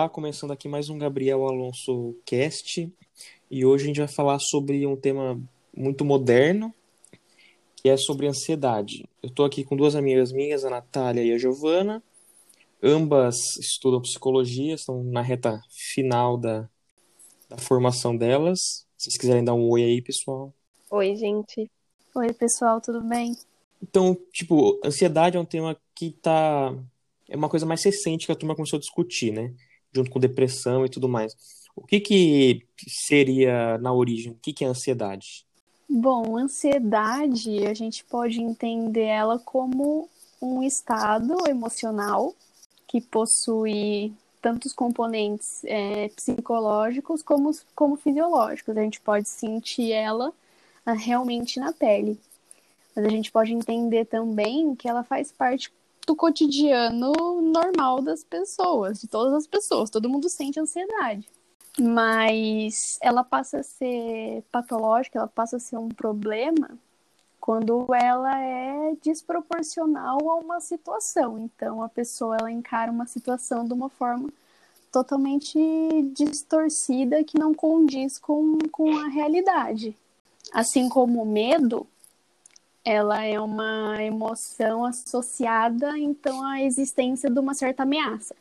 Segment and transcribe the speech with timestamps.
[0.00, 2.90] Olá, começando aqui mais um Gabriel Alonso Cast.
[3.50, 5.38] E hoje a gente vai falar sobre um tema
[5.76, 6.74] muito moderno,
[7.76, 9.06] que é sobre ansiedade.
[9.22, 12.02] Eu estou aqui com duas amigas minhas, a Natália e a Giovana.
[12.82, 15.60] Ambas estudam psicologia, estão na reta
[15.92, 16.66] final da,
[17.46, 18.86] da formação delas.
[18.96, 20.50] Se vocês quiserem dar um oi aí, pessoal.
[20.90, 21.70] Oi, gente.
[22.14, 23.36] Oi, pessoal, tudo bem?
[23.82, 26.74] Então, tipo, ansiedade é um tema que tá.
[27.28, 29.54] É uma coisa mais recente que a turma começou a discutir, né?
[29.92, 31.34] Junto com depressão e tudo mais.
[31.74, 34.32] O que que seria na origem?
[34.32, 35.44] O que que é ansiedade?
[35.88, 40.08] Bom, ansiedade, a gente pode entender ela como
[40.40, 42.34] um estado emocional
[42.86, 48.76] que possui tantos componentes é, psicológicos como, como fisiológicos.
[48.76, 50.32] A gente pode sentir ela
[50.86, 52.18] ah, realmente na pele.
[52.94, 55.72] Mas a gente pode entender também que ela faz parte
[56.06, 59.90] do cotidiano normal das pessoas, de todas as pessoas.
[59.90, 61.28] Todo mundo sente ansiedade.
[61.78, 66.70] Mas ela passa a ser patológica, ela passa a ser um problema
[67.40, 71.38] quando ela é desproporcional a uma situação.
[71.38, 74.28] Então a pessoa ela encara uma situação de uma forma
[74.92, 75.58] totalmente
[76.14, 79.96] distorcida que não condiz com, com a realidade.
[80.52, 81.86] Assim como o medo,
[82.84, 88.34] ela é uma emoção associada então à existência de uma certa ameaça.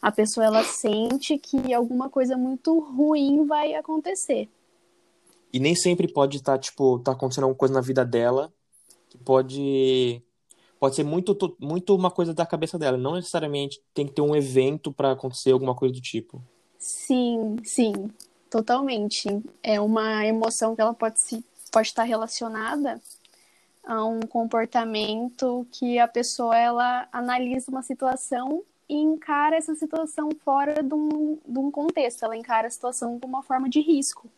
[0.00, 4.48] A pessoa ela sente que alguma coisa muito ruim vai acontecer.
[5.52, 8.52] E nem sempre pode estar, tá, tipo, tá acontecendo alguma coisa na vida dela
[9.08, 10.22] que pode
[10.78, 14.36] pode ser muito muito uma coisa da cabeça dela, não necessariamente tem que ter um
[14.36, 16.42] evento para acontecer alguma coisa do tipo.
[16.78, 18.10] Sim, sim,
[18.50, 19.28] totalmente.
[19.62, 23.00] É uma emoção que ela pode se pode estar relacionada
[23.86, 30.82] a um comportamento que a pessoa ela analisa uma situação e encara essa situação fora
[30.82, 34.28] de um, de um contexto, ela encara a situação como uma forma de risco.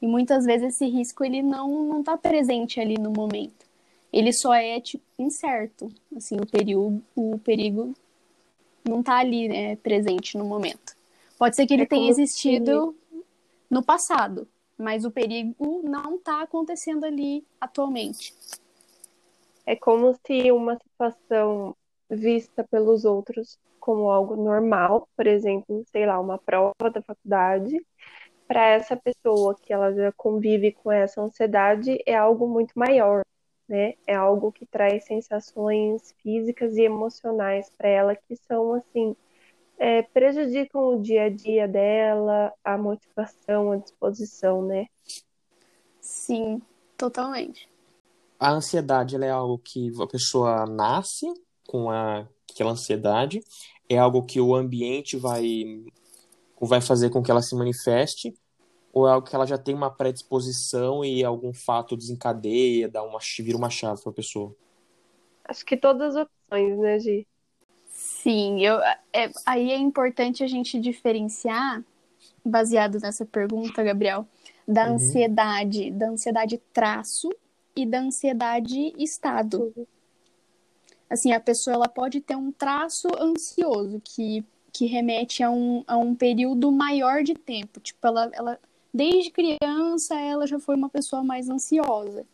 [0.00, 3.64] E muitas vezes esse risco ele não não está presente ali no momento.
[4.12, 7.94] Ele só é tipo, incerto, assim, o perigo, o perigo
[8.88, 10.94] não está ali, né, presente no momento.
[11.38, 13.24] Pode ser que ele é tenha existido se...
[13.68, 14.46] no passado,
[14.78, 18.34] mas o perigo não está acontecendo ali atualmente.
[19.66, 21.76] É como se uma situação
[22.10, 27.84] vista pelos outros como algo normal, por exemplo, sei lá, uma prova da faculdade,
[28.46, 33.22] para essa pessoa que ela já convive com essa ansiedade é algo muito maior,
[33.68, 33.94] né?
[34.06, 39.16] É algo que traz sensações físicas e emocionais para ela que são assim
[39.78, 44.86] é, prejudicam o dia a dia dela, a motivação, a disposição, né?
[46.00, 46.62] Sim,
[46.96, 47.68] totalmente.
[48.38, 51.26] A ansiedade é algo que a pessoa nasce
[51.66, 53.40] com a, aquela ansiedade,
[53.88, 55.84] é algo que o ambiente vai,
[56.60, 58.34] vai fazer com que ela se manifeste,
[58.92, 63.18] ou é algo que ela já tem uma predisposição e algum fato desencadeia, dá uma,
[63.38, 64.54] vira uma chave para a pessoa?
[65.44, 67.26] Acho que todas as opções, né, Gi?
[67.88, 68.80] Sim, eu,
[69.12, 71.82] é, aí é importante a gente diferenciar,
[72.44, 74.26] baseado nessa pergunta, Gabriel,
[74.66, 74.94] da uhum.
[74.94, 77.28] ansiedade, da ansiedade traço
[77.76, 79.72] e da ansiedade estado.
[81.08, 85.96] Assim, a pessoa ela pode ter um traço ansioso que, que remete a um, a
[85.96, 87.80] um período maior de tempo.
[87.80, 88.60] Tipo, ela, ela
[88.92, 92.26] desde criança ela já foi uma pessoa mais ansiosa.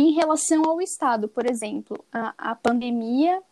[0.00, 3.42] Em relação ao estado, por exemplo, a, a pandemia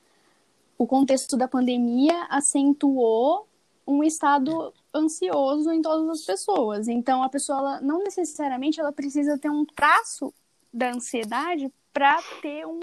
[0.78, 3.48] o contexto da pandemia acentuou
[3.86, 6.88] um estado ansioso em todas as pessoas.
[6.88, 10.34] Então, a pessoa ela, não necessariamente ela precisa ter um traço
[10.76, 12.80] da ansiedade para ter um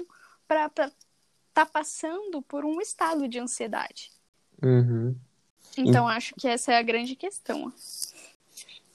[0.48, 0.68] para
[1.54, 4.10] tá passando por um estado de ansiedade.
[4.60, 5.14] Uhum.
[5.78, 6.12] Então, e...
[6.12, 7.72] acho que essa é a grande questão.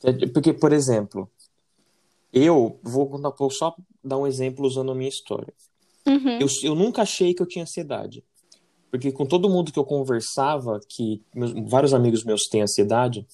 [0.03, 1.29] É, porque, por exemplo,
[2.33, 5.53] eu vou, vou só dar um exemplo usando a minha história.
[6.05, 6.39] Uhum.
[6.39, 8.23] Eu, eu nunca achei que eu tinha ansiedade.
[8.91, 13.25] Porque com todo mundo que eu conversava, que meus, vários amigos meus têm ansiedade,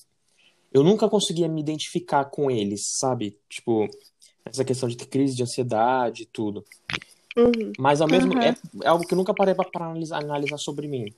[0.71, 3.39] eu nunca conseguia me identificar com eles, sabe?
[3.49, 3.87] Tipo,
[4.45, 6.63] essa questão de crise de ansiedade e tudo.
[7.35, 7.73] Uhum.
[7.77, 8.41] Mas ao mesmo uhum.
[8.41, 11.13] é, é, algo que eu nunca parei para analisar, analisar sobre mim.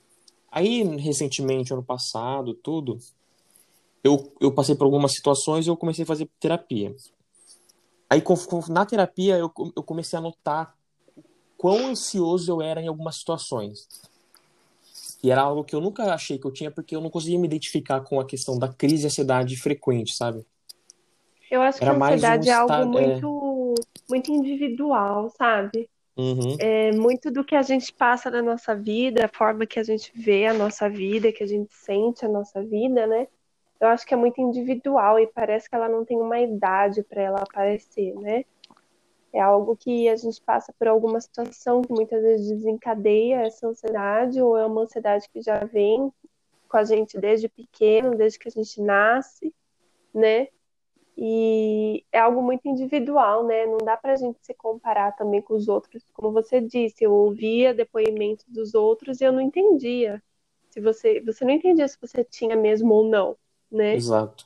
[0.51, 2.97] Aí, recentemente, ano passado, tudo,
[4.03, 6.95] eu, eu passei por algumas situações e eu comecei a fazer terapia.
[8.09, 8.23] Aí,
[8.69, 10.73] na terapia, eu, eu comecei a notar
[11.57, 13.87] quão ansioso eu era em algumas situações.
[15.21, 17.47] E era algo que eu nunca achei que eu tinha, porque eu não conseguia me
[17.47, 20.45] identificar com a questão da crise de ansiedade frequente, sabe?
[21.49, 24.01] Eu acho era que a ansiedade um é algo muito, é...
[24.09, 25.89] muito individual, sabe?
[26.17, 26.57] Uhum.
[26.59, 30.11] É, muito do que a gente passa na nossa vida, a forma que a gente
[30.15, 33.27] vê a nossa vida, que a gente sente a nossa vida, né?
[33.79, 37.21] Eu acho que é muito individual e parece que ela não tem uma idade para
[37.21, 38.43] ela aparecer, né?
[39.31, 44.41] É algo que a gente passa por alguma situação que muitas vezes desencadeia essa ansiedade,
[44.41, 46.11] ou é uma ansiedade que já vem
[46.67, 49.53] com a gente desde pequeno, desde que a gente nasce,
[50.11, 50.47] né?
[51.17, 53.65] E é algo muito individual, né?
[53.65, 56.03] Não dá para a gente se comparar também com os outros.
[56.13, 60.21] Como você disse, eu ouvia depoimentos dos outros e eu não entendia.
[60.69, 63.35] Se você, você não entendia se você tinha mesmo ou não,
[63.71, 63.95] né?
[63.95, 64.45] Exato.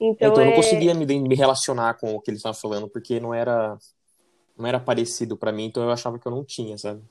[0.00, 0.56] Então, Então eu não é...
[0.56, 3.76] conseguia me, me relacionar com o que eles estavam falando, porque não era,
[4.56, 7.02] não era parecido pra mim, então eu achava que eu não tinha, sabe?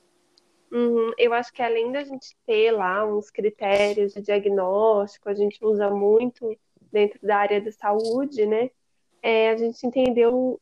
[0.71, 1.11] Uhum.
[1.17, 5.89] Eu acho que além da gente ter lá uns critérios de diagnóstico, a gente usa
[5.89, 6.57] muito
[6.97, 8.71] dentro da área da saúde, né?
[9.21, 10.59] É, a gente entendeu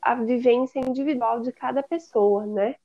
[0.00, 2.76] a vivência individual de cada pessoa, né?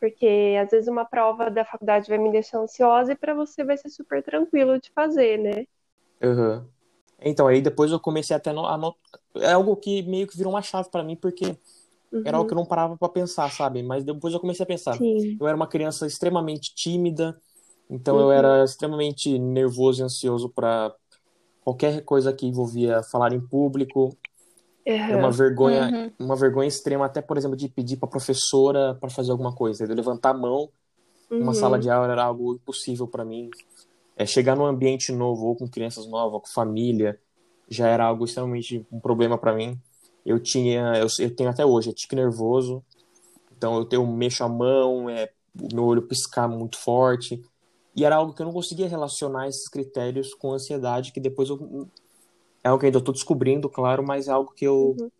[0.00, 3.76] Porque às vezes uma prova da faculdade vai me deixar ansiosa e para você vai
[3.76, 5.66] ser super tranquilo de fazer, né?
[6.22, 6.64] Uhum.
[7.20, 8.96] Então, aí depois eu comecei até a not...
[9.36, 11.56] É algo que meio que virou uma chave pra mim, porque
[12.24, 13.82] era algo que eu não parava pra pensar, sabe?
[13.82, 14.96] Mas depois eu comecei a pensar.
[14.96, 15.36] Sim.
[15.38, 17.38] Eu era uma criança extremamente tímida,
[17.88, 18.32] então eu Uhum.
[18.32, 20.94] era extremamente nervoso e ansioso pra
[21.62, 24.16] qualquer coisa que envolvia falar em público.
[24.84, 25.32] É uma Uhum.
[25.32, 26.26] vergonha, Uhum.
[26.26, 29.94] uma vergonha extrema, até, por exemplo, de pedir pra professora pra fazer alguma coisa, de
[29.94, 30.68] levantar a mão
[31.30, 31.54] numa Uhum.
[31.54, 33.48] sala de aula era algo impossível pra mim.
[34.16, 37.18] É, chegar num ambiente novo, ou com crianças novas, ou com família,
[37.68, 39.78] já era algo extremamente um problema pra mim.
[40.24, 42.84] Eu tinha, eu, eu tenho até hoje, é tique nervoso.
[43.56, 45.30] Então eu tenho, mexo a mão, é,
[45.72, 47.42] meu olho piscar muito forte.
[47.94, 51.88] E era algo que eu não conseguia relacionar esses critérios com ansiedade, que depois eu
[52.64, 55.10] é algo que ainda estou descobrindo, claro, mas é algo que eu Uhum.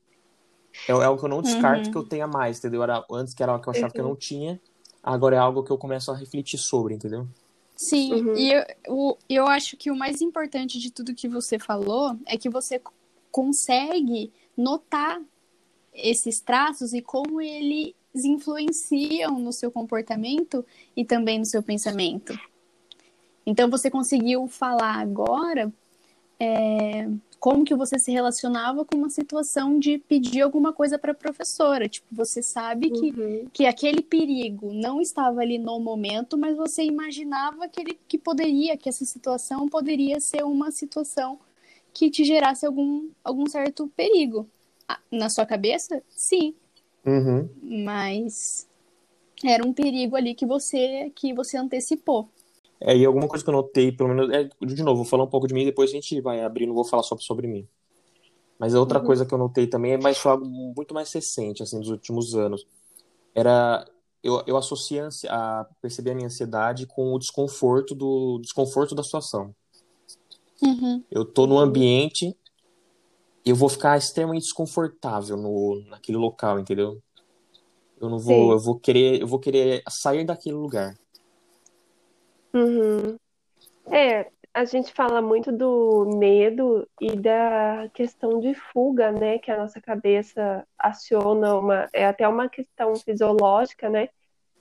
[0.89, 1.93] é, é algo que eu não descarto Uhum.
[1.93, 2.83] que eu tenha mais, entendeu?
[2.83, 4.11] Era, antes que era algo que eu achava que eu Uhum.
[4.11, 4.61] não tinha,
[5.03, 7.27] agora é algo que eu começo a refletir sobre, entendeu?
[7.77, 8.37] Sim, Uhum.
[8.37, 12.37] e eu, o- eu acho que o mais importante de tudo que você falou é
[12.39, 12.81] que você
[13.31, 15.21] consegue notar
[15.93, 20.65] esses traços e como eles influenciam no seu comportamento
[20.97, 22.39] e também no seu pensamento.
[23.47, 25.73] Então você conseguiu falar agora
[26.41, 27.09] é,
[27.41, 31.89] como que você se relacionava com uma situação de pedir alguma coisa para a professora.
[31.89, 33.47] Tipo, você sabe que Uhum.
[33.53, 38.77] que aquele perigo não estava ali no momento, mas você imaginava que, ele, que poderia,
[38.77, 41.39] que essa situação poderia ser uma situação
[41.93, 44.49] que te gerasse algum, algum certo perigo.
[44.89, 46.55] Ah, Na sua cabeça, sim,
[47.05, 47.49] Uhum.
[47.63, 48.67] mas
[49.45, 52.29] era um perigo ali que você que você antecipou.
[52.85, 55.31] É, e alguma coisa que eu notei, pelo menos, é, de novo, vou falar um
[55.31, 57.67] pouco de mim e depois a gente vai abrir, não vou falar só sobre mim.
[58.59, 59.07] Mas outra Uhum.
[59.07, 62.35] coisa que eu notei também, é mais foi algo muito mais recente, assim, dos últimos
[62.35, 62.67] anos.
[63.35, 63.87] Era,
[64.23, 69.55] eu, eu associei a, perceber a minha ansiedade com o desconforto do desconforto da situação.
[70.61, 71.05] Uhum.
[71.11, 72.37] Eu tô num ambiente,
[73.45, 77.01] eu vou ficar extremamente desconfortável no, naquele local, entendeu?
[78.01, 78.53] Eu não vou, Sim.
[78.53, 80.97] eu vou querer, eu vou querer sair daquele lugar.
[82.55, 83.17] Uhum.
[83.91, 89.39] É, a gente fala muito do medo e da questão de fuga, né?
[89.39, 94.09] Que a nossa cabeça aciona uma, é até uma questão fisiológica, né?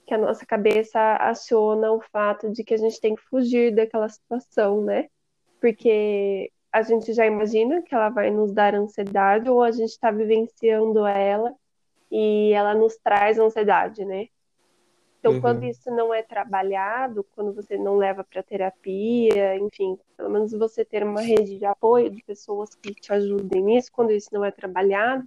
[0.06, 4.08] Que a nossa cabeça aciona o fato de que a gente tem que fugir daquela
[4.08, 5.08] situação, né?
[5.60, 10.10] Porque a gente já imagina que ela vai nos dar ansiedade ou a gente está
[10.10, 11.54] vivenciando ela
[12.10, 14.28] e ela nos traz ansiedade, né?
[15.22, 15.40] Então, Uhum.
[15.40, 20.84] quando isso não é trabalhado, quando você não leva para terapia, enfim, pelo menos você
[20.84, 24.50] ter uma rede de apoio de pessoas que te ajudem nisso, quando isso não é
[24.50, 25.22] trabalhado,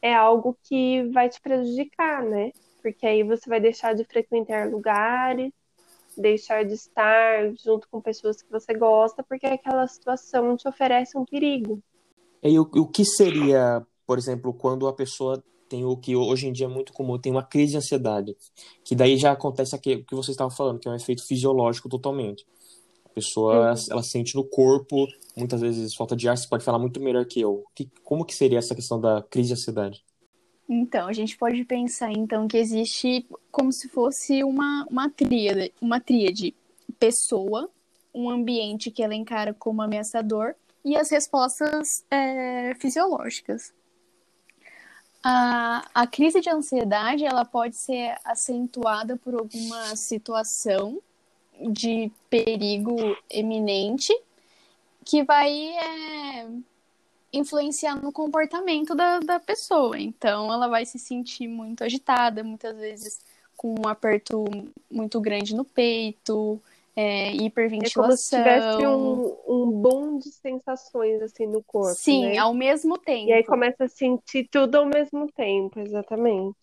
[0.00, 2.52] é algo que vai te prejudicar, né?
[2.80, 5.50] Porque aí você vai deixar de frequentar lugares,
[6.16, 11.24] deixar de estar junto com pessoas que você gosta, porque aquela situação te oferece um
[11.24, 11.80] perigo.
[12.44, 16.52] E o, o que seria, por exemplo, quando a pessoa tem o que hoje em
[16.52, 18.36] dia é muito comum, tem uma crise de ansiedade,
[18.84, 21.88] que daí já acontece aqui, o que você estava falando, que é um efeito fisiológico
[21.88, 22.44] totalmente.
[23.04, 23.74] A pessoa, Uhum.
[23.90, 27.40] ela sente no corpo, muitas vezes falta de ar, você pode falar muito melhor que
[27.40, 27.64] eu.
[27.74, 30.04] Que, como que seria essa questão da crise de ansiedade?
[30.68, 36.00] Então, a gente pode pensar então que existe como se fosse uma, uma tríade, uma
[36.00, 36.54] tríade.
[36.98, 37.68] Pessoa,
[38.14, 43.72] um ambiente que ela encara como ameaçador e as respostas é, fisiológicas.
[45.22, 50.98] A, a crise de ansiedade ela pode ser acentuada por alguma situação
[51.60, 52.96] de perigo
[53.28, 54.18] eminente
[55.04, 56.48] que vai é,
[57.32, 59.98] influenciar no comportamento da, da pessoa.
[59.98, 63.20] Então, ela vai se sentir muito agitada, muitas vezes
[63.56, 64.44] com um aperto
[64.90, 66.60] muito grande no peito,
[66.96, 68.04] é, hiperventilação.
[68.04, 71.94] É como se tivesse um, um boom de sensações assim no corpo.
[71.94, 72.38] Sim, né?
[72.38, 73.28] ao mesmo tempo.
[73.28, 76.56] E aí começa a sentir tudo ao mesmo tempo, exatamente.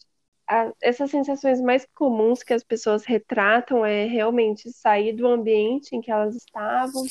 [0.48, 6.02] A, essas sensações mais comuns que as pessoas retratam é realmente sair do ambiente em
[6.02, 7.04] que elas estavam,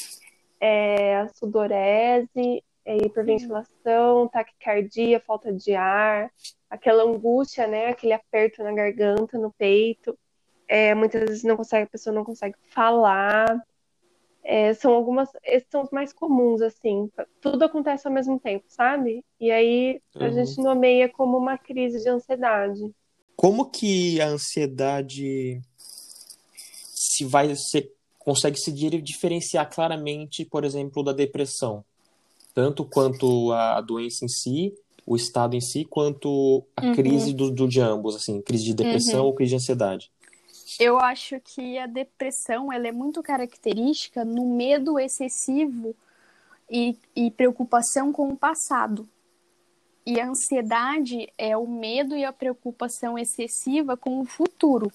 [0.61, 6.31] é, a sudorese, é, hiperventilação, taquicardia, falta de ar,
[6.71, 7.89] aquela angústia, né?
[7.89, 10.17] Aquele aperto na garganta, no peito.
[10.69, 13.63] É, muitas vezes não consegue, a pessoa não consegue falar.
[14.43, 17.11] É, são algumas, esses são os mais comuns, assim.
[17.41, 19.25] Tudo acontece ao mesmo tempo, sabe?
[19.41, 20.33] E aí a uhum.
[20.33, 22.91] gente nomeia como uma crise de ansiedade.
[23.35, 31.85] Como que a ansiedade se vai ser consegue se diferenciar claramente, por exemplo, da depressão?
[32.53, 34.75] Tanto quanto a doença em si,
[35.07, 36.95] o estado em si, quanto a uhum.
[36.95, 39.27] crise do, do, de ambos, assim, crise de depressão uhum.
[39.27, 40.11] ou crise de ansiedade.
[40.79, 45.95] Eu acho que a depressão ela é muito característica no medo excessivo
[46.71, 49.09] e, e preocupação com o passado.
[50.05, 54.93] E a ansiedade é o medo e a preocupação excessiva com o futuro.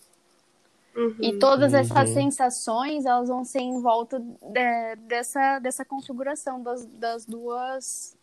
[0.95, 1.15] Uhum.
[1.21, 2.13] E todas essas uhum.
[2.13, 8.15] sensações, elas vão ser em volta de, dessa, dessa configuração das, das duas,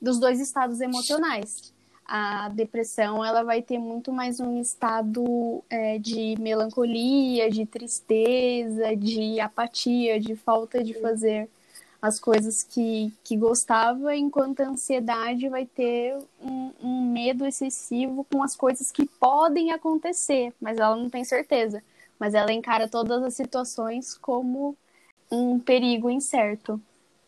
[0.00, 1.74] dos dois estados emocionais.
[2.08, 9.40] A depressão, ela vai ter muito mais um estado é, de melancolia, de tristeza, de
[9.40, 11.48] apatia, de falta de fazer
[12.00, 18.40] as coisas que, que gostava, enquanto a ansiedade vai ter um, um medo excessivo com
[18.40, 21.82] as coisas que podem acontecer, mas ela não tem certeza.
[22.20, 24.76] Mas ela encara todas as situações como
[25.28, 26.80] um perigo incerto.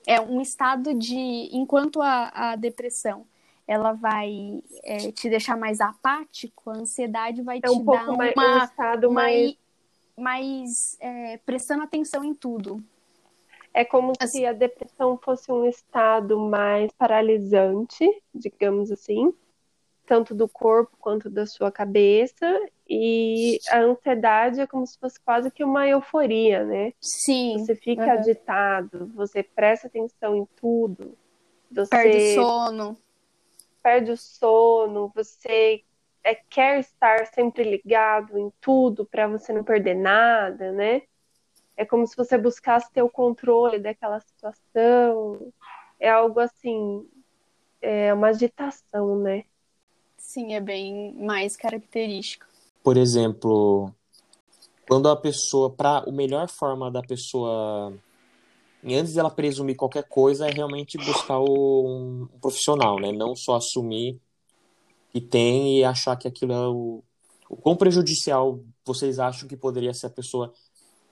[0.06, 1.50] É um estado de.
[1.52, 3.26] Enquanto a, a depressão
[3.68, 8.34] ela vai é, te deixar mais apático, a ansiedade vai é um te dar mais,
[8.34, 9.56] uma, um estado mais,
[10.16, 12.82] mais é, prestando atenção em tudo.
[13.74, 19.34] É como assim, se a depressão fosse um estado mais paralisante, digamos assim,
[20.06, 22.46] tanto do corpo quanto da sua cabeça,
[22.88, 26.94] e a ansiedade é como se fosse quase que uma euforia, né?
[26.98, 27.58] Sim.
[27.58, 28.12] Você fica uhum.
[28.12, 31.14] agitado, você presta atenção em tudo.
[31.70, 32.96] Você perde sono.
[33.82, 35.82] Perde o sono, você
[36.24, 41.02] é, quer estar sempre ligado em tudo para você não perder nada, né?
[41.76, 45.52] É como se você buscasse ter o controle daquela situação.
[45.98, 47.08] É algo assim,
[47.80, 49.44] é uma agitação, né?
[50.16, 52.46] Sim, é bem mais característico.
[52.82, 53.92] Por exemplo,
[54.88, 57.92] quando a pessoa, para a melhor forma da pessoa,
[58.84, 63.12] antes dela presumir qualquer coisa, é realmente buscar o, um, profissional, né?
[63.12, 64.20] Não só assumir
[65.10, 67.02] que tem e achar que aquilo é o,
[67.48, 70.52] o quão prejudicial vocês acham que poderia ser a pessoa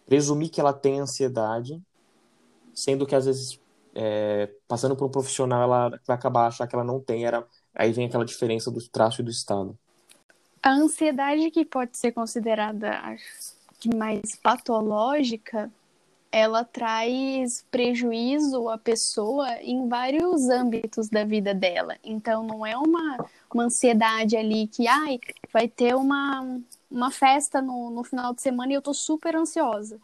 [0.07, 1.81] presumir que ela tem ansiedade,
[2.75, 3.59] sendo que às vezes
[3.95, 7.93] é, passando por um profissional ela vai acabar achar que ela não tem, era aí
[7.93, 9.77] vem aquela diferença do traço e do estado.
[10.63, 13.01] A ansiedade que pode ser considerada
[13.95, 15.71] mais patológica,
[16.37, 21.97] ela traz prejuízo à pessoa em vários âmbitos da vida dela.
[22.05, 25.19] Então não é uma, uma ansiedade ali que ai,
[25.51, 29.99] vai ter uma, uma festa no, no final de semana e eu tô super ansiosa.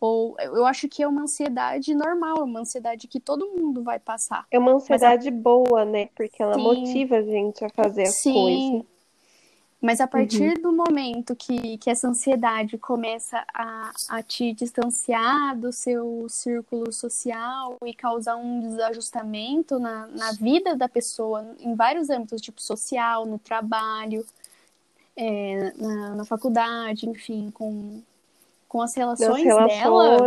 [0.00, 4.00] Ou eu acho que é uma ansiedade normal, é uma ansiedade que todo mundo vai
[4.00, 4.48] passar.
[4.50, 6.08] É uma ansiedade boa, né?
[6.16, 6.62] Porque ela Sim.
[6.62, 8.32] motiva a gente a fazer as Sim.
[8.32, 8.95] coisas.
[9.86, 10.62] Mas a partir uhum.
[10.62, 17.76] do momento que, que essa ansiedade começa a, a te distanciar do seu círculo social
[17.86, 23.38] e causar um desajustamento na, na vida da pessoa, em vários âmbitos, tipo social, no
[23.38, 24.26] trabalho,
[25.16, 28.02] é, na, na faculdade, enfim, com,
[28.68, 29.78] com as relações, relações.
[29.78, 30.20] dela,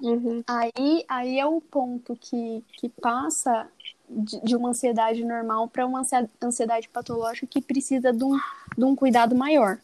[0.00, 0.44] uhum.
[0.46, 3.66] aí, aí é o ponto que, que passa
[4.12, 6.02] de, de uma ansiedade normal para uma
[6.42, 8.38] ansiedade patológica que precisa de um,
[8.76, 9.78] de um cuidado maior.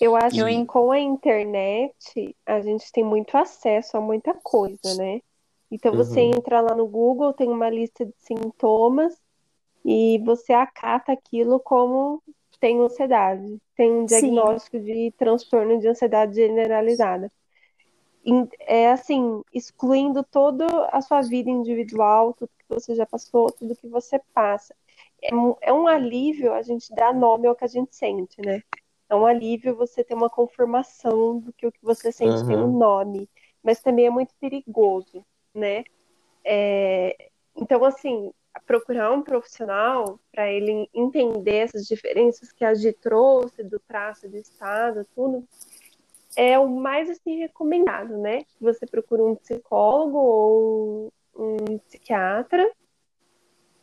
[0.00, 5.20] Eu acho que com a internet a gente tem muito acesso a muita coisa, né?
[5.70, 6.34] Então você uhum.
[6.36, 9.14] entra lá no Google, tem uma lista de sintomas
[9.84, 12.22] e você acata aquilo como
[12.60, 14.84] tem ansiedade, tem um diagnóstico Sim.
[14.84, 17.30] de transtorno de ansiedade generalizada.
[18.60, 23.88] É assim, excluindo toda a sua vida individual, tudo que você já passou, tudo que
[23.88, 24.74] você passa.
[25.22, 28.62] É um, é um alívio a gente dar nome ao que a gente sente, né?
[29.08, 32.46] É um alívio você ter uma confirmação do que o que você sente uhum.
[32.46, 33.28] tem um nome,
[33.62, 35.82] mas também é muito perigoso, né?
[36.44, 38.30] É, então, assim,
[38.66, 44.38] procurar um profissional para ele entender essas diferenças que a Gi trouxe do traço de
[44.38, 45.46] estado, tudo,
[46.38, 48.44] é o mais assim recomendado, né?
[48.60, 52.70] Você procura um psicólogo ou um psiquiatra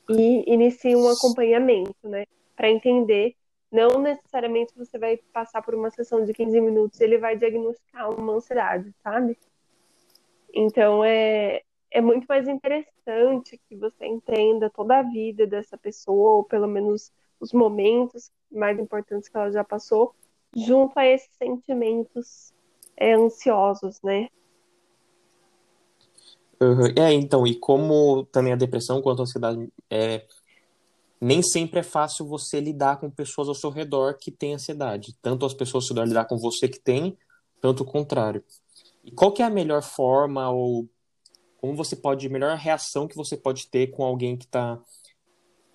[0.10, 2.24] e inicie um acompanhamento, né?
[2.56, 3.36] Para entender,
[3.70, 8.36] não necessariamente você vai passar por uma sessão de 15 minutos, ele vai diagnosticar uma
[8.36, 9.38] ansiedade, sabe?
[10.54, 16.44] Então é, é muito mais interessante que você entenda toda a vida dessa pessoa, ou
[16.46, 20.16] pelo menos os momentos mais importantes que ela já passou,
[20.56, 22.54] junto a esses sentimentos
[22.98, 24.30] é, ansiosos, né?
[26.62, 26.88] Uhum.
[26.98, 30.26] É, então, e como também a depressão quanto a ansiedade é
[31.20, 35.16] nem sempre é fácil você lidar com pessoas ao seu redor que têm ansiedade.
[35.22, 37.18] Tanto as pessoas ao seu redor lidar com você que têm,
[37.62, 38.44] tanto o contrário.
[39.04, 40.88] E qual que é a melhor forma ou
[41.58, 44.80] como você pode, melhor reação que você pode ter com alguém que está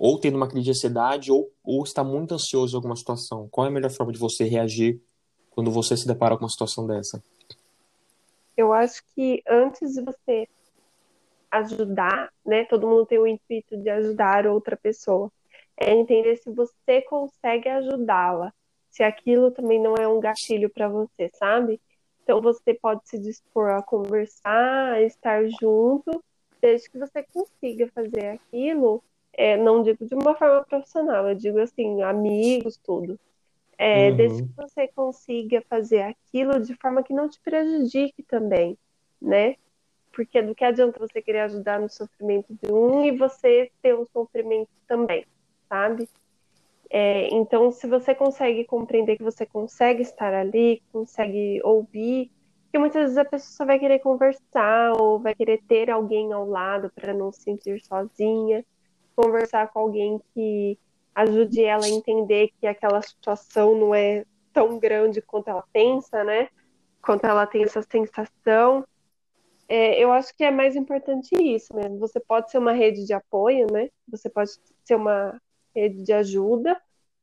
[0.00, 3.46] ou tendo uma crise de ansiedade ou, ou está muito ansioso em alguma situação?
[3.50, 4.98] Qual é a melhor forma de você reagir
[5.50, 7.22] quando você se depara com uma situação dessa?
[8.56, 10.48] Eu acho que antes de você
[11.50, 15.30] ajudar, né, todo mundo tem o intuito de ajudar outra pessoa.
[15.76, 18.54] É entender se você consegue ajudá-la,
[18.88, 21.78] se aquilo também não é um gatilho para você, sabe?
[22.22, 26.24] Então você pode se dispor a conversar, a estar junto,
[26.58, 29.02] desde que você consiga fazer aquilo,
[29.40, 33.18] é, não digo de uma forma profissional, eu digo assim, amigos, tudo.
[33.78, 34.16] É, uhum.
[34.16, 38.76] Desde que você consiga fazer aquilo de forma que não te prejudique também,
[39.20, 39.56] né?
[40.12, 44.04] Porque do que adianta você querer ajudar no sofrimento de um e você ter um
[44.12, 45.24] sofrimento também,
[45.70, 46.06] sabe?
[46.90, 52.30] É, então, se você consegue compreender que você consegue estar ali, consegue ouvir,
[52.64, 56.46] porque muitas vezes a pessoa só vai querer conversar ou vai querer ter alguém ao
[56.46, 58.62] lado para não se sentir sozinha,
[59.14, 60.78] conversar com alguém que
[61.14, 66.48] ajude ela a entender que aquela situação não é tão grande quanto ela pensa, né?
[67.02, 68.84] Quanto ela tem essa sensação.
[69.68, 71.98] É, eu acho que é mais importante isso mesmo.
[71.98, 73.88] Você pode ser uma rede de apoio, né?
[74.08, 74.50] Você pode
[74.84, 75.40] ser uma
[75.74, 76.80] rede de ajuda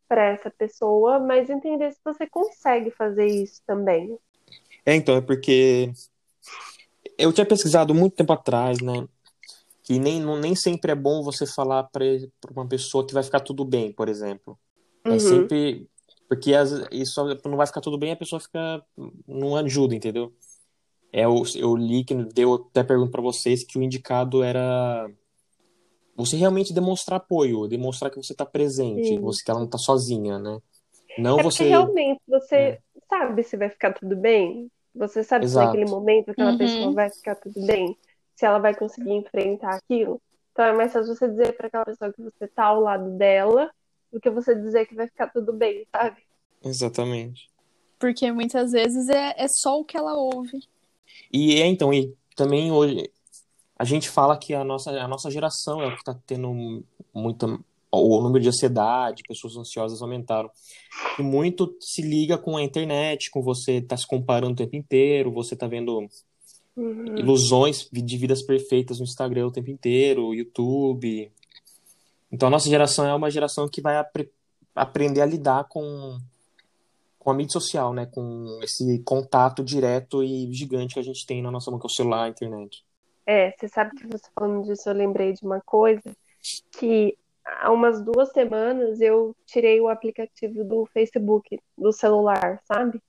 [0.07, 4.17] para essa pessoa, mas entender se você consegue fazer isso também.
[4.85, 5.91] É, então, é porque
[7.17, 9.05] eu tinha pesquisado muito tempo atrás, né?
[9.87, 12.03] Que nem, nem sempre é bom você falar para
[12.51, 14.59] uma pessoa que vai ficar tudo bem, por exemplo.
[15.05, 15.19] É uhum.
[15.19, 15.87] sempre.
[16.27, 18.83] Porque as, isso não vai ficar tudo bem, a pessoa fica.
[19.25, 20.33] não ajuda, entendeu?
[21.13, 25.09] É, eu, eu li que deu até pergunto para vocês que o indicado era
[26.17, 30.37] você realmente demonstrar apoio, demonstrar que você está presente, você que ela não está sozinha,
[30.37, 30.59] né?
[31.17, 32.79] Não é você realmente você é.
[33.09, 34.69] sabe se vai ficar tudo bem.
[34.93, 35.71] Você sabe Exato.
[35.71, 36.57] se naquele momento aquela uhum.
[36.57, 37.95] pessoa vai ficar tudo bem,
[38.37, 40.21] se ela vai conseguir enfrentar aquilo.
[40.51, 43.71] Então é mais fácil você dizer para aquela pessoa que você tá ao lado dela
[44.13, 46.21] do que você dizer que vai ficar tudo bem, sabe?
[46.63, 47.49] Exatamente.
[47.97, 50.59] Porque muitas vezes é, é só o que ela ouve.
[51.33, 53.11] E é então, e também hoje,
[53.77, 57.47] a gente fala que a nossa, a nossa geração é o que está tendo muita.
[57.91, 60.51] O número de ansiedade, pessoas ansiosas aumentaram.
[61.17, 65.31] E muito se liga com a internet, com você tá se comparando o tempo inteiro,
[65.31, 66.07] você tá vendo
[66.77, 67.17] uhum.
[67.17, 71.31] ilusões de vidas perfeitas no Instagram o tempo inteiro, YouTube.
[72.31, 74.29] Então a nossa geração é uma geração que vai apre
[74.75, 76.19] aprender a lidar com,
[77.17, 78.05] com a mídia social, né?
[78.05, 81.89] Com esse contato direto e gigante que a gente tem na nossa mão, que é
[81.89, 82.85] o celular, a internet.
[83.25, 86.15] É, você sabe que você falando disso, eu lembrei de uma coisa
[86.79, 93.01] que há umas duas semanas eu tirei o aplicativo do Facebook do celular, sabe?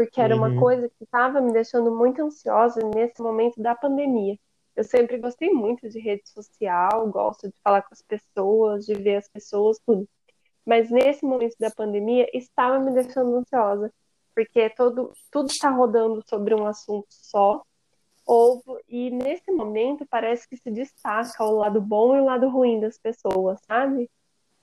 [0.00, 0.40] Porque era uhum.
[0.40, 4.38] uma coisa que estava me deixando muito ansiosa nesse momento da pandemia.
[4.74, 9.16] Eu sempre gostei muito de rede social, gosto de falar com as pessoas, de ver
[9.16, 10.08] as pessoas, tudo.
[10.64, 13.92] Mas nesse momento da pandemia estava me deixando ansiosa,
[14.34, 17.62] porque todo, tudo está rodando sobre um assunto só
[18.26, 22.80] ovo e nesse momento parece que se destaca o lado bom e o lado ruim
[22.80, 24.08] das pessoas, sabe?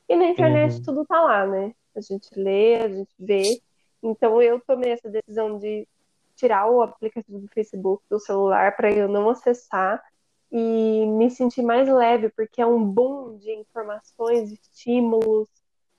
[0.10, 0.82] E na internet uhum.
[0.82, 1.76] tudo tá lá, né?
[1.96, 3.62] A gente lê, a gente vê.
[4.02, 5.88] Então eu tomei essa decisão de
[6.36, 10.04] tirar o aplicativo do Facebook do celular para eu não acessar
[10.52, 15.48] e me sentir mais leve, porque é um boom de informações, estímulos,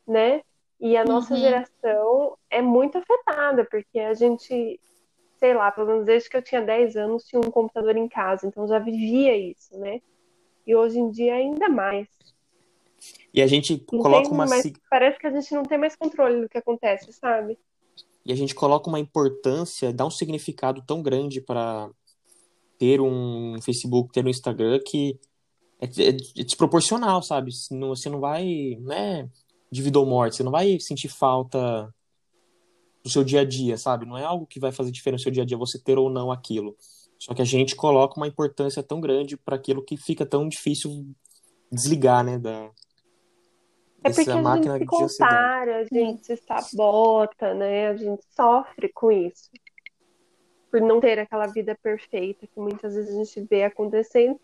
[0.07, 0.43] né?
[0.81, 1.41] E a nossa uhum.
[1.41, 4.81] geração é muito afetada, porque a gente
[5.39, 8.47] sei lá, pelo menos desde que eu tinha 10 anos, tinha um computador em casa,
[8.47, 10.01] então já vivia isso, né?
[10.67, 12.09] E hoje em dia ainda mais.
[13.33, 14.47] E a gente não coloca uma.
[14.47, 17.59] Mais, parece que a gente não tem mais controle do que acontece, sabe?
[18.29, 21.91] E a gente coloca uma importância, dá um significado tão grande para
[22.79, 25.19] ter um Facebook, ter um Instagram, que
[25.81, 26.13] é, é
[26.45, 27.51] desproporcional, sabe?
[27.51, 29.31] Você não vai, né,
[29.73, 31.93] de vida ou morte, você não vai sentir falta
[33.03, 34.05] do seu dia a dia, sabe?
[34.05, 36.11] Não é algo que vai fazer diferença no seu dia a dia você ter ou
[36.11, 36.77] não aquilo.
[37.19, 41.07] Só que a gente coloca uma importância tão grande para aquilo que fica tão difícil
[41.73, 42.71] desligar, né, da
[44.03, 47.89] é porque a gente se compara, a gente se sabota, né?
[47.89, 49.51] A gente sofre com isso.
[50.71, 54.39] Por não ter aquela vida perfeita que muitas vezes a gente vê acontecendo.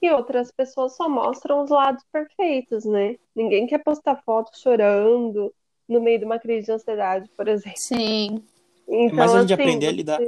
[0.00, 3.16] E outras pessoas só mostram os lados perfeitos, né?
[3.34, 5.52] Ninguém quer postar foto chorando
[5.88, 7.78] no meio de uma crise de ansiedade, por exemplo.
[7.78, 8.42] Sim.
[8.88, 10.20] Então, Mas a gente assim, aprender a lidar.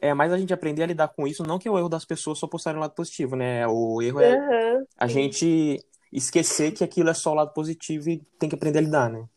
[0.00, 2.04] É, mas a gente aprender a lidar com isso, não que é o erro das
[2.04, 3.66] pessoas só postarem o lado positivo, né?
[3.66, 5.80] O erro é uhum, a gente
[6.12, 9.28] esquecer que aquilo é só o lado positivo e tem que aprender a lidar, né?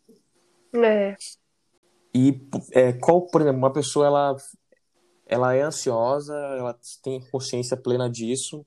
[0.74, 1.16] É.
[2.14, 4.36] E é, qual, por exemplo, uma pessoa ela,
[5.26, 8.66] ela é ansiosa, ela tem consciência plena disso.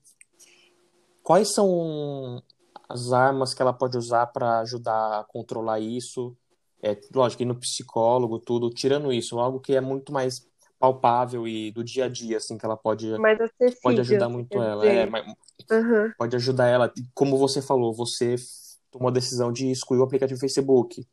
[1.21, 2.41] Quais são
[2.87, 6.35] as armas que ela pode usar para ajudar a controlar isso?
[6.81, 10.45] É, lógico, ir no psicólogo, tudo, tirando isso, algo que é muito mais
[10.83, 13.07] palpável e do dia a dia, assim, que ela pode,
[13.81, 14.85] pode ajudar muito ela.
[14.85, 15.25] É, mas,
[15.71, 16.11] uhum.
[16.17, 16.93] Pode ajudar ela.
[17.13, 18.35] Como você falou, você
[18.91, 21.07] tomou a decisão de excluir o aplicativo Facebook.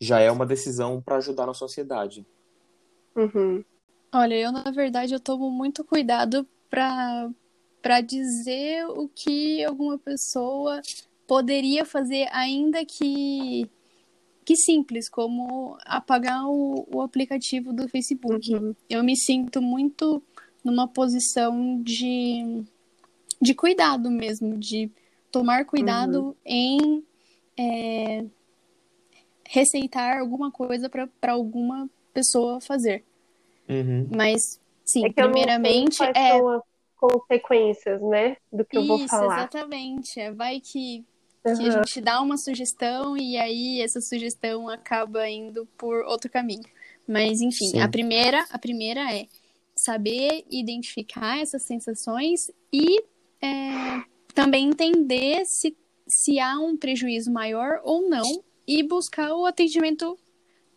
[0.00, 2.24] Já é uma decisão para ajudar na sociedade.
[3.16, 3.64] Uhum.
[4.14, 7.28] Olha, eu, na verdade, eu tomo muito cuidado para
[7.82, 10.80] para dizer o que alguma pessoa
[11.28, 13.70] poderia fazer, ainda que
[14.48, 18.54] que simples, como apagar o, o aplicativo do Facebook.
[18.54, 18.74] Uhum.
[18.88, 20.22] Eu me sinto muito
[20.64, 22.64] numa posição de,
[23.42, 24.90] de cuidado mesmo, de
[25.30, 26.34] tomar cuidado uhum.
[26.46, 27.04] em
[27.58, 28.24] é,
[29.46, 33.04] receitar alguma coisa para alguma pessoa fazer.
[33.68, 34.08] Uhum.
[34.16, 36.02] Mas, sim, é primeiramente.
[36.02, 36.40] é
[36.96, 38.38] consequências, né?
[38.50, 39.40] Do que Isso, eu vou falar.
[39.40, 40.18] Exatamente.
[40.18, 41.04] É, vai que
[41.56, 46.64] que a gente dá uma sugestão e aí essa sugestão acaba indo por outro caminho.
[47.06, 47.80] Mas enfim, Sim.
[47.80, 49.26] a primeira, a primeira é
[49.74, 53.02] saber identificar essas sensações e
[53.40, 54.02] é,
[54.34, 60.18] também entender se, se há um prejuízo maior ou não e buscar o atendimento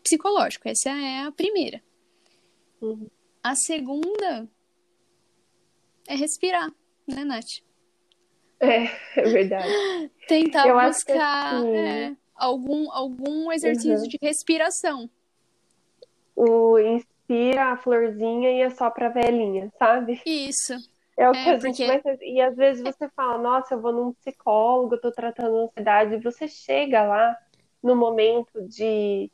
[0.04, 0.70] psicológico.
[0.70, 1.82] Essa é a primeira.
[2.82, 3.08] Uhum.
[3.44, 4.48] A segunda
[6.08, 6.72] é respirar,
[7.08, 7.62] né, Nath?
[8.64, 10.12] É, é verdade.
[10.28, 11.76] Tentar eu buscar assim...
[11.76, 14.08] é, algum, algum exercício uhum.
[14.08, 15.10] de respiração.
[16.36, 20.22] O inspira a florzinha e é só pra velhinha, sabe?
[20.26, 20.74] Isso.
[21.18, 21.88] É o que é, a gente porque...
[21.88, 22.22] mais...
[22.22, 26.20] E às vezes você fala, nossa, eu vou num psicólogo, eu tô tratando ansiedade, e
[26.20, 27.36] você chega lá
[27.82, 29.30] no momento de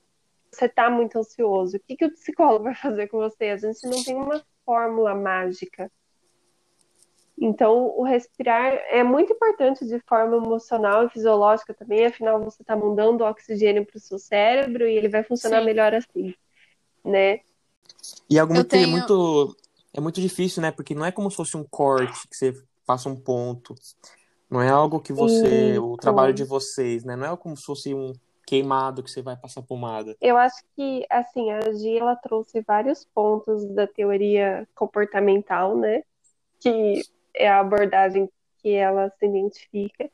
[0.52, 1.78] você tá muito ansioso.
[1.78, 3.50] O que, que o psicólogo vai fazer com você?
[3.50, 5.92] A gente não tem uma fórmula mágica
[7.40, 12.76] então, o respirar é muito importante de forma emocional e fisiológica também, afinal, você está
[12.76, 15.66] mandando oxigênio para o seu cérebro e ele vai funcionar Sim.
[15.66, 16.34] melhor assim,
[17.06, 17.42] né?
[18.28, 18.88] E é algo muito, tenho...
[18.88, 19.56] é muito,
[19.94, 20.72] é muito difícil, né?
[20.72, 22.54] Porque não é como se fosse um corte que você
[22.88, 23.76] passa um ponto.
[24.50, 25.78] Não é algo que você.
[25.78, 27.16] O trabalho de vocês, né?
[27.16, 28.14] Não é como se fosse um
[28.48, 30.16] queimado que você vai passar pomada.
[30.22, 36.02] Eu acho que, assim, a Gia ela trouxe vários pontos da teoria comportamental, né?
[36.60, 37.04] Que
[37.38, 40.10] é a abordagem que ela se identifica,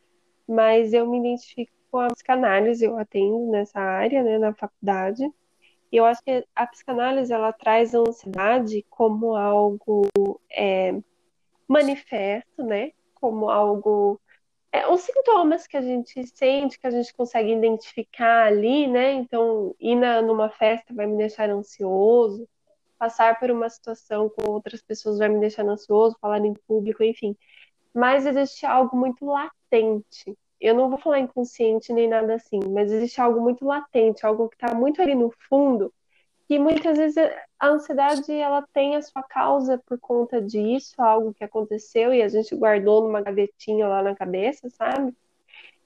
[0.47, 5.23] mas eu me identifico com a psicanálise, eu atendo nessa área, né, na faculdade.
[5.91, 10.09] E eu acho que a psicanálise ela traz a ansiedade como algo
[10.51, 10.93] é,
[11.67, 14.19] manifesto, né, como algo
[14.73, 19.13] é, os sintomas que a gente sente, que a gente consegue identificar ali, né?
[19.13, 22.49] Então, ir na, numa festa vai me deixar ansioso,
[23.03, 27.35] passar por uma situação com outras pessoas vai me deixar ansioso, falar em público, enfim.
[27.93, 30.37] Mas existe algo muito latente.
[30.59, 34.55] Eu não vou falar inconsciente nem nada assim, mas existe algo muito latente, algo que
[34.55, 35.93] está muito ali no fundo,
[36.49, 37.17] e muitas vezes
[37.59, 42.29] a ansiedade ela tem a sua causa por conta disso, algo que aconteceu e a
[42.29, 45.13] gente guardou numa gavetinha lá na cabeça, sabe?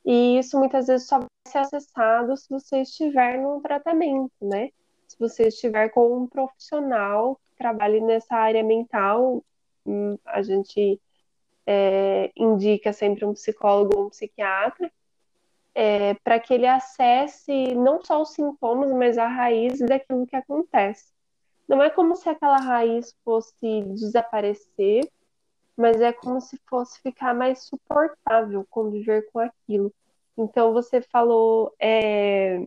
[0.05, 4.69] E isso muitas vezes só vai ser acessado se você estiver num tratamento, né?
[5.17, 9.43] Se você estiver com um profissional que trabalhe nessa área mental,
[9.85, 11.01] hum, a gente
[11.65, 14.91] é, indica sempre um psicólogo ou um psiquiatra,
[15.73, 21.11] é, para que ele acesse não só os sintomas, mas a raiz daquilo que acontece.
[21.67, 25.09] Não é como se aquela raiz fosse desaparecer,
[25.75, 29.91] mas é como se fosse ficar mais suportável conviver com aquilo.
[30.37, 32.65] Então, você falou é,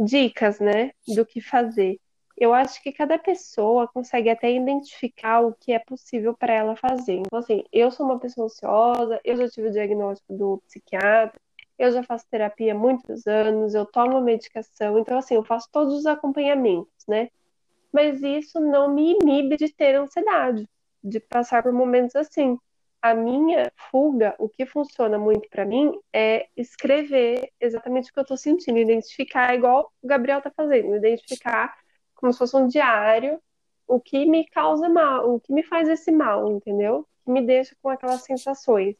[0.00, 2.00] dicas, né, do que fazer.
[2.38, 7.16] eu acho que cada pessoa consegue até identificar o que é possível para ela fazer.
[7.16, 11.38] Então, assim, eu sou uma pessoa ansiosa, eu já tive o diagnóstico do psiquiatra,
[11.78, 15.94] eu já faço terapia há muitos anos, eu tomo medicação, então, assim, eu faço todos
[15.94, 17.28] os acompanhamentos, né?
[17.92, 20.66] Mas isso não me inibe de ter ansiedade,
[21.04, 22.58] de passar por momentos assim.
[23.02, 28.22] A minha fuga, o que funciona muito para mim é escrever exatamente o que eu
[28.22, 31.74] estou sentindo, identificar igual o Gabriel está fazendo, identificar
[32.14, 33.40] como se fosse um diário,
[33.86, 37.06] o que me causa mal, o que me faz esse mal, entendeu?
[37.24, 38.94] Que me deixa com aquelas sensações.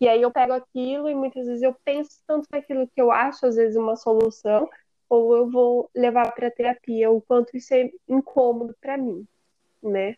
[0.00, 3.46] E aí eu pego aquilo e muitas vezes eu penso tanto naquilo que eu acho,
[3.46, 4.68] às vezes, uma solução,
[5.08, 9.26] ou eu vou levar para terapia, o quanto isso é incômodo para mim,
[9.82, 10.16] né?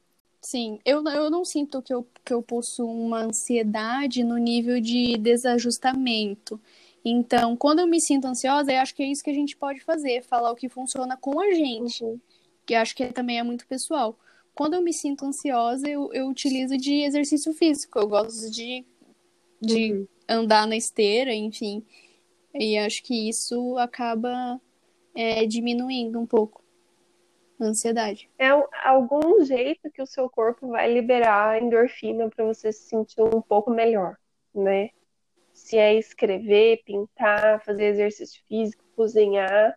[0.50, 5.18] Sim, eu, eu não sinto que eu, que eu possuo uma ansiedade no nível de
[5.18, 6.58] desajustamento.
[7.04, 9.80] Então, quando eu me sinto ansiosa, eu acho que é isso que a gente pode
[9.80, 12.18] fazer, falar o que funciona com a gente, uhum.
[12.64, 14.18] que acho que também é muito pessoal.
[14.54, 17.98] Quando eu me sinto ansiosa, eu, eu utilizo de exercício físico.
[17.98, 18.86] Eu gosto de,
[19.60, 20.08] de uhum.
[20.26, 21.84] andar na esteira, enfim.
[22.54, 24.58] E acho que isso acaba
[25.14, 26.62] é, diminuindo um pouco
[27.60, 28.30] ansiedade.
[28.38, 28.48] É
[28.84, 33.70] algum jeito que o seu corpo vai liberar endorfina para você se sentir um pouco
[33.70, 34.16] melhor,
[34.54, 34.90] né?
[35.58, 39.76] se é escrever, pintar, fazer exercício físico, cozinhar,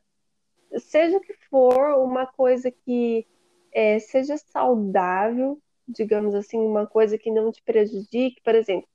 [0.77, 3.27] seja que for, uma coisa que
[3.73, 8.87] é, seja saudável, digamos assim, uma coisa que não te prejudique, por exemplo,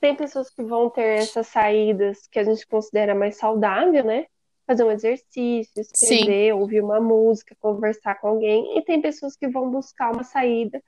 [0.00, 4.26] tem pessoas que vão ter essas saídas que a gente considera mais saudável, né?
[4.70, 6.60] Fazer um exercício, escrever, Sim.
[6.60, 10.80] ouvir uma música, conversar com alguém, e tem pessoas que vão buscar uma saída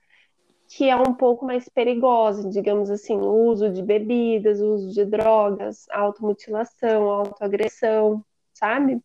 [0.69, 5.03] que é um pouco mais perigosa, digamos assim, o uso de bebidas, o uso de
[5.03, 9.01] drogas, automutilação, autoagressão, sabe?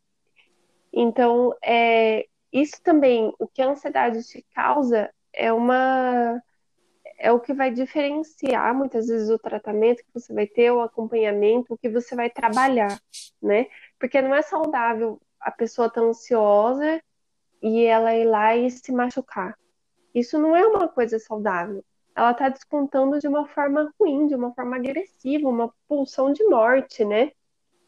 [0.92, 6.40] Então, é, isso também, o que a ansiedade te causa é uma
[7.18, 11.74] é o que vai diferenciar muitas vezes o tratamento que você vai ter, o acompanhamento,
[11.74, 12.96] o que você vai trabalhar,
[13.42, 13.66] né?
[13.98, 17.02] Porque não é saudável a pessoa estar ansiosa
[17.62, 19.58] e ela ir lá e se machucar.
[20.14, 21.84] Isso não é uma coisa saudável.
[22.14, 27.04] Ela está descontando de uma forma ruim, de uma forma agressiva, uma pulsão de morte,
[27.04, 27.32] né?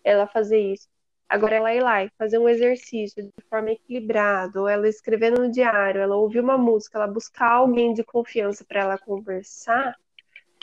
[0.05, 0.89] Ela fazer isso.
[1.29, 5.51] Agora ela ir lá e fazer um exercício de forma equilibrada, ou ela escrever no
[5.51, 9.97] diário, ela ouvir uma música, ela buscar alguém de confiança para ela conversar,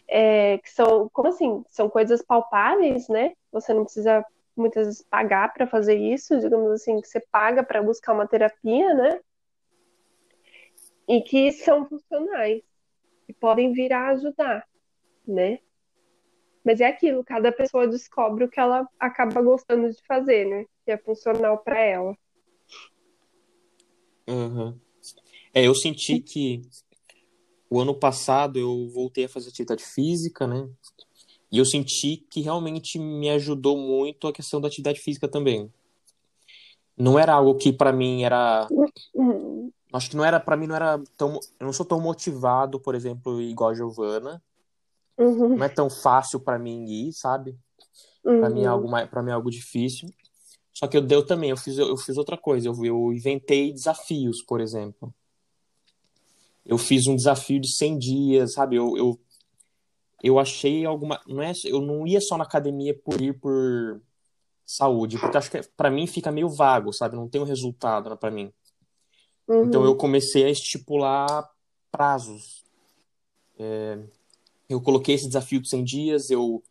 [0.08, 3.34] é, que são, como assim, são coisas palpáveis, né?
[3.52, 4.26] Você não precisa
[4.58, 8.94] muitas vezes pagar para fazer isso, digamos assim, que você paga para buscar uma terapia,
[8.94, 9.20] né?
[11.08, 12.62] e que são funcionais,
[13.26, 14.68] que podem vir a ajudar,
[15.26, 15.60] né?
[16.64, 20.66] Mas é aquilo, cada pessoa descobre o que ela acaba gostando de fazer, né?
[20.84, 22.18] Que é funcional para ela.
[24.28, 24.78] Uhum.
[25.54, 26.62] É, eu senti que
[27.70, 30.70] o ano passado eu voltei a fazer atividade física, né?
[31.52, 35.72] E eu senti que realmente me ajudou muito a questão da atividade física também.
[36.98, 38.68] Não era algo que para mim era
[39.14, 42.80] uhum acho que não era, para mim não era tão, eu não sou tão motivado,
[42.80, 44.42] por exemplo, igual a Giovana.
[45.18, 45.58] Uhum.
[45.58, 47.58] Não é tão fácil para mim ir, sabe?
[48.24, 48.40] Uhum.
[48.40, 50.10] Para mim é algo para mim é algo difícil.
[50.74, 54.44] Só que eu deu também, eu fiz eu fiz outra coisa, eu, eu inventei desafios,
[54.44, 55.14] por exemplo.
[56.66, 58.76] Eu fiz um desafio de 100 dias, sabe?
[58.76, 59.20] Eu, eu,
[60.24, 64.02] eu achei alguma, não é, eu não ia só na academia por ir por
[64.66, 67.16] saúde, porque acho que para mim fica meio vago, sabe?
[67.16, 68.52] Não tem um resultado né, para mim.
[69.48, 69.66] Uhum.
[69.66, 71.50] Então eu comecei a estipular
[71.92, 72.66] prazos.
[73.58, 74.00] É,
[74.68, 76.62] eu coloquei esse desafio de 100 dias, eu,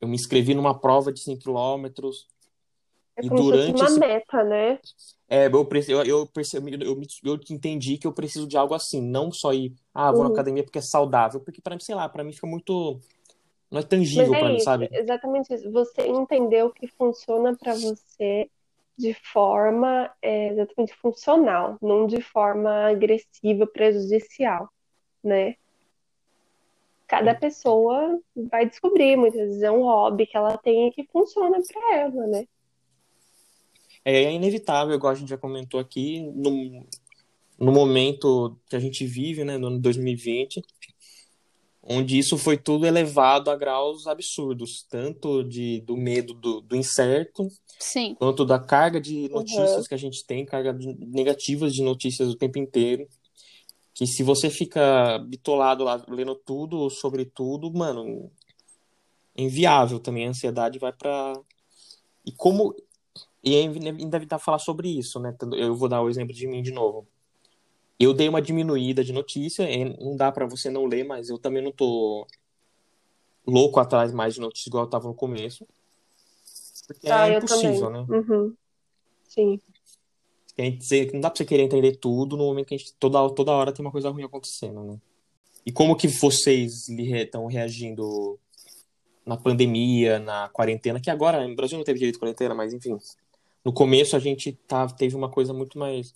[0.00, 2.28] eu me inscrevi numa prova de 100 quilômetros.
[3.16, 3.98] É e durante uma esse...
[3.98, 4.78] meta, né?
[5.28, 9.32] É, eu, eu, eu, percebi, eu, eu entendi que eu preciso de algo assim, não
[9.32, 10.28] só ir, ah, vou uhum.
[10.28, 13.00] na academia porque é saudável, porque para mim, sei lá, para mim fica muito
[13.70, 14.88] não é tangível é para mim, sabe?
[14.92, 15.70] Exatamente isso.
[15.72, 18.48] Você entendeu o que funciona para você
[18.96, 24.70] de forma é, exatamente funcional, não de forma agressiva, prejudicial,
[25.22, 25.56] né?
[27.06, 31.58] Cada pessoa vai descobrir, muitas vezes é um hobby que ela tem e que funciona
[31.60, 32.46] para ela, né?
[34.06, 36.86] É, é inevitável, igual a gente já comentou aqui, no,
[37.58, 40.62] no momento que a gente vive, né, no ano 2020,
[41.82, 47.48] onde isso foi tudo elevado a graus absurdos, tanto de, do medo do, do incerto,
[47.80, 48.14] Sim.
[48.14, 49.82] quanto da carga de notícias uhum.
[49.82, 53.08] que a gente tem, carga de, negativas de notícias o tempo inteiro,
[53.92, 58.30] que se você fica bitolado lá, lendo tudo sobre tudo, mano,
[59.34, 61.40] é inviável também, a ansiedade vai para
[62.24, 62.72] E como...
[63.46, 65.32] E é inevitável falar sobre isso, né?
[65.52, 67.06] Eu vou dar o exemplo de mim de novo.
[67.98, 69.64] eu dei uma diminuída de notícia,
[70.00, 72.26] não dá pra você não ler, mas eu também não tô
[73.46, 75.66] louco atrás mais de notícia igual eu tava no começo.
[76.88, 78.04] Porque Ah, é impossível, né?
[78.08, 78.54] Uhum.
[79.28, 79.60] Sim.
[80.78, 83.52] Dizer- não dá pra você querer entender tudo no momento que a gente toda, toda
[83.52, 84.98] hora tem uma coisa ruim acontecendo, né?
[85.64, 88.38] E como que vocês estão reagindo
[89.24, 92.96] na pandemia, na quarentena, que agora no Brasil não teve direito de quarentena, mas enfim.
[93.66, 96.14] No começo a gente tá, teve uma coisa muito mais,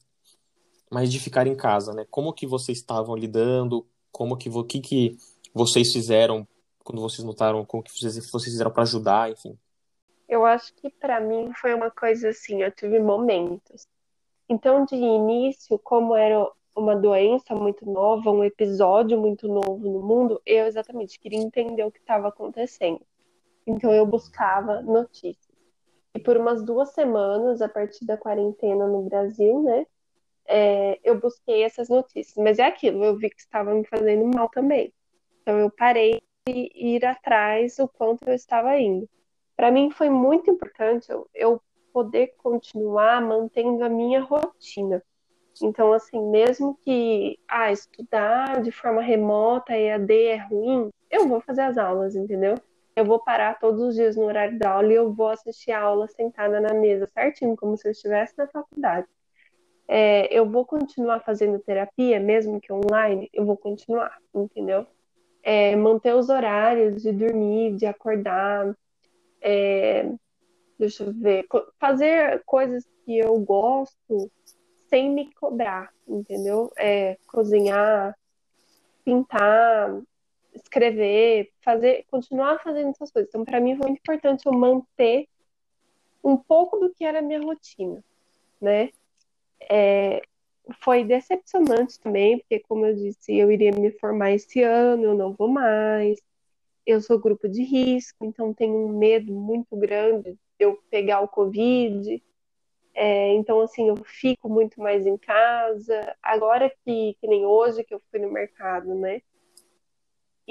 [0.88, 2.06] mais de ficar em casa, né?
[2.08, 3.84] Como que vocês estavam lidando?
[4.12, 5.16] Como que, vo- que, que
[5.52, 6.46] vocês fizeram
[6.84, 7.64] quando vocês notaram?
[7.64, 9.58] Como que vocês, vocês fizeram para ajudar, enfim.
[10.28, 13.88] Eu acho que pra mim foi uma coisa assim, eu tive momentos.
[14.48, 20.40] Então, de início, como era uma doença muito nova, um episódio muito novo no mundo,
[20.46, 23.00] eu exatamente queria entender o que estava acontecendo.
[23.66, 25.49] Então, eu buscava notícias.
[26.14, 29.86] E por umas duas semanas, a partir da quarentena no Brasil, né,
[30.46, 32.36] é, eu busquei essas notícias.
[32.36, 34.92] Mas é aquilo, eu vi que estava me fazendo mal também.
[35.42, 39.08] Então, eu parei de ir atrás o quanto eu estava indo.
[39.56, 45.02] Para mim foi muito importante eu, eu poder continuar mantendo a minha rotina.
[45.62, 51.62] Então, assim, mesmo que ah, estudar de forma remota, EAD é ruim, eu vou fazer
[51.62, 52.54] as aulas, entendeu?
[52.96, 55.80] Eu vou parar todos os dias no horário da aula e eu vou assistir a
[55.80, 59.06] aula sentada na mesa, certinho, como se eu estivesse na faculdade.
[59.88, 64.86] É, eu vou continuar fazendo terapia, mesmo que online, eu vou continuar, entendeu?
[65.42, 68.72] É, manter os horários de dormir, de acordar,
[69.40, 70.12] é,
[70.78, 71.46] deixa eu ver,
[71.78, 74.30] fazer coisas que eu gosto
[74.88, 76.70] sem me cobrar, entendeu?
[76.76, 78.14] É, cozinhar,
[79.04, 80.00] pintar,
[80.54, 83.28] escrever, fazer, continuar fazendo essas coisas.
[83.28, 85.28] Então, para mim foi muito importante eu manter
[86.22, 88.02] um pouco do que era a minha rotina,
[88.60, 88.90] né?
[89.68, 90.22] É,
[90.80, 95.32] foi decepcionante também, porque, como eu disse, eu iria me formar esse ano, eu não
[95.32, 96.20] vou mais.
[96.86, 101.28] Eu sou grupo de risco, então tenho um medo muito grande de eu pegar o
[101.28, 102.22] Covid.
[102.94, 106.16] É, então, assim, eu fico muito mais em casa.
[106.22, 109.22] Agora que, que nem hoje que eu fui no mercado, né?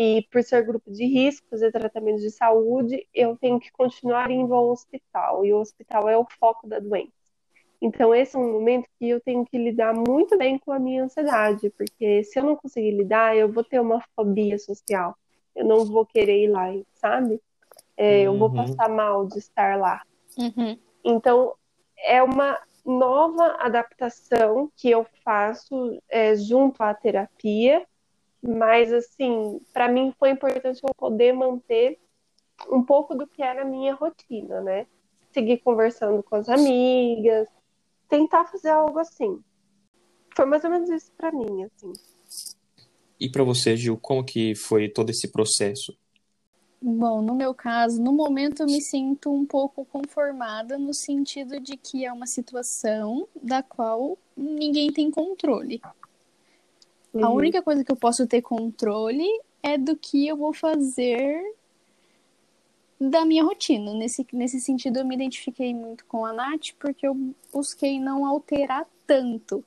[0.02, 4.54] E por ser grupo de risco, fazer tratamento de saúde, eu tenho que continuar indo
[4.54, 5.44] ao hospital.
[5.46, 7.12] E o hospital é o foco da doença.
[7.82, 11.04] Então, esse é um momento que eu tenho que lidar muito bem com a minha
[11.04, 15.18] ansiedade, porque se eu não conseguir lidar, eu vou ter uma fobia social.
[15.54, 17.42] Eu não vou querer ir lá, sabe?
[17.98, 18.56] É, eu vou Uhum.
[18.56, 20.02] passar mal de estar lá.
[20.38, 20.78] Uhum.
[21.04, 21.56] Então,
[21.98, 27.86] é uma nova adaptação que eu faço é, junto à terapia,
[28.42, 32.00] mas, assim, para mim foi importante eu poder manter
[32.70, 34.88] um pouco do que era a minha rotina, né?
[35.32, 37.48] Seguir conversando com as amigas,
[38.08, 39.42] tentar fazer algo assim.
[40.36, 41.94] Foi mais ou menos isso para mim, assim.
[43.20, 45.98] E para você, Gil, como que foi todo esse processo?
[46.82, 51.76] Bom, no meu caso, no momento eu me sinto um pouco conformada no sentido de
[51.76, 55.82] que é uma situação da qual ninguém tem controle.
[57.14, 57.36] A Uhum.
[57.36, 59.28] única coisa que eu posso ter controle
[59.64, 61.56] é do que eu vou fazer
[63.00, 63.94] da minha rotina.
[63.94, 67.16] Nesse, nesse sentido, eu me identifiquei muito com a Nath, porque eu
[67.52, 69.64] busquei não alterar tanto.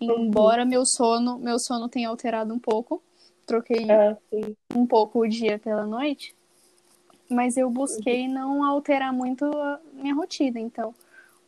[0.00, 3.02] Embora meu sono, meu sono tenha alterado um pouco.
[3.46, 4.16] Troquei Ah,
[4.74, 6.34] um pouco o dia pela noite,
[7.28, 10.58] mas eu busquei não alterar muito a minha rotina.
[10.58, 10.94] Então,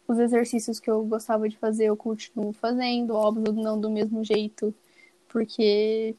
[0.06, 4.74] os exercícios que eu gostava de fazer, eu continuo fazendo, óbvio, não do mesmo jeito,
[5.34, 6.14] porque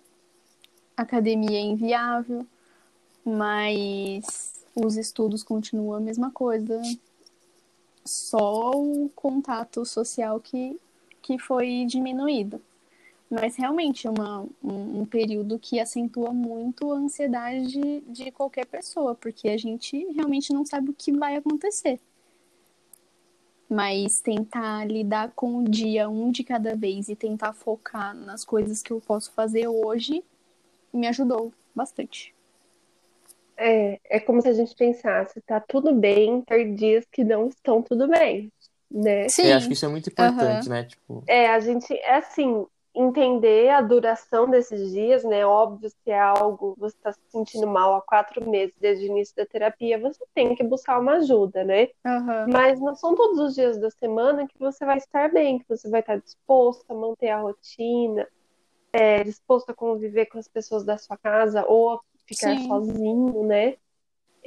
[0.97, 2.45] academia é inviável,
[3.23, 6.82] mas os estudos continuam a mesma coisa.
[8.04, 10.78] Só o contato social que,
[11.21, 12.62] que foi diminuído.
[13.32, 18.65] Mas realmente é uma, um, um período que acentua muito a ansiedade de, de qualquer
[18.65, 22.01] pessoa, porque a gente realmente não sabe o que vai acontecer.
[23.69, 28.82] Mas tentar lidar com o dia um de cada vez e tentar focar nas coisas
[28.82, 30.23] que eu posso fazer hoje
[30.93, 32.34] me ajudou bastante.
[33.58, 37.81] É, é como se a gente pensasse, tá tudo bem ter dias que não estão
[37.81, 38.52] tudo bem,
[38.92, 39.29] né?
[39.29, 40.83] Sim, Eu acho que isso é muito importante, né?
[40.83, 42.65] Tipo, É, a gente, é assim,
[42.96, 45.46] entender a duração desses dias, né?
[45.46, 49.35] Óbvio, se é algo, você está se sentindo mal há quatro meses desde o início
[49.35, 51.87] da terapia, você tem que buscar uma ajuda, né?
[52.06, 55.65] aham, Mas não são todos os dias da semana que você vai estar bem, que
[55.69, 58.27] você vai estar disposto a manter a rotina,
[58.93, 62.67] é, disposto a conviver com as pessoas da sua casa ou a ficar Sim.
[62.67, 63.77] sozinho, né?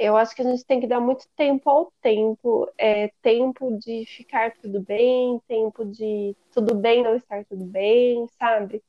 [0.01, 2.71] Eu acho que a gente tem que dar muito tempo ao tempo.
[2.79, 8.81] É, tempo de ficar tudo bem, tempo de tudo bem não estar tudo bem, sabe?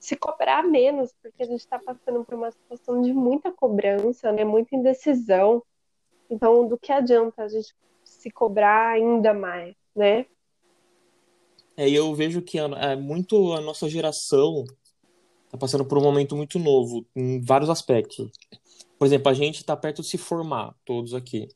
[0.00, 4.44] Se cobrar menos, porque a gente está passando por uma situação de muita cobrança, né?
[4.44, 5.62] Muita indecisão.
[6.30, 10.24] Então, do que adianta a gente se cobrar ainda mais, né?
[11.76, 14.64] É, eu vejo que é muito a nossa geração
[15.52, 18.30] está passando por um momento muito novo em vários aspectos.
[18.98, 21.48] Por exemplo, a gente está perto de se formar, todos aqui.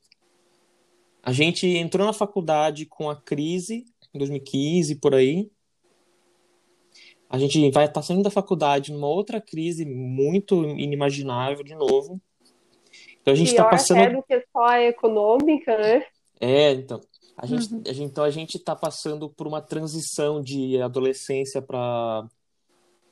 [1.23, 5.49] A gente entrou na faculdade com a crise, em 2015, por aí.
[7.29, 12.21] A gente vai estar tá saindo da faculdade numa outra crise muito inimaginável de novo.
[13.21, 13.99] Então a gente está passando.
[13.99, 16.05] Até do que só a econômica, né?
[16.39, 17.01] É, então.
[17.35, 17.83] A gente, uhum.
[17.85, 22.25] a gente, então a gente está passando por uma transição de adolescência para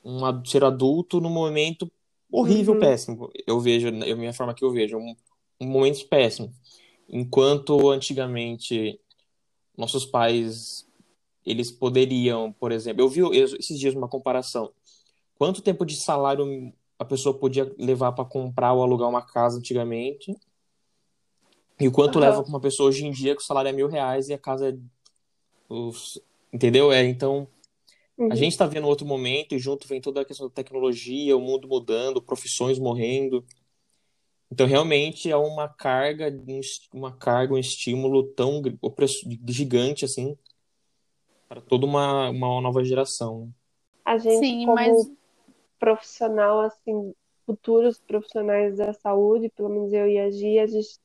[0.04, 1.90] um ser adulto no momento
[2.40, 2.80] horrível, uhum.
[2.80, 3.30] péssimo.
[3.46, 5.16] Eu vejo, a minha forma que eu vejo, um,
[5.60, 6.52] um momento péssimo.
[7.08, 9.00] Enquanto antigamente
[9.76, 10.86] nossos pais
[11.44, 14.72] eles poderiam, por exemplo, eu vi esses dias uma comparação.
[15.38, 20.36] Quanto tempo de salário a pessoa podia levar para comprar ou alugar uma casa antigamente?
[21.78, 22.22] E o quanto uhum.
[22.22, 24.38] leva para uma pessoa hoje em dia que o salário é mil reais e a
[24.38, 24.76] casa é.
[26.52, 26.92] Entendeu?
[26.92, 27.46] É, então
[28.16, 28.32] Uhum.
[28.32, 31.40] A gente está vendo outro momento e junto vem toda a questão da tecnologia, o
[31.40, 33.44] mundo mudando, profissões morrendo.
[34.50, 36.32] Então, realmente é uma carga,
[36.92, 38.62] uma carga, um estímulo tão
[39.48, 40.36] gigante assim
[41.48, 43.52] para toda uma, uma nova geração.
[44.04, 45.12] A gente, Sim, como mas...
[45.78, 47.14] profissional, assim,
[47.44, 50.98] futuros profissionais da saúde, pelo menos eu e a Gia, a gente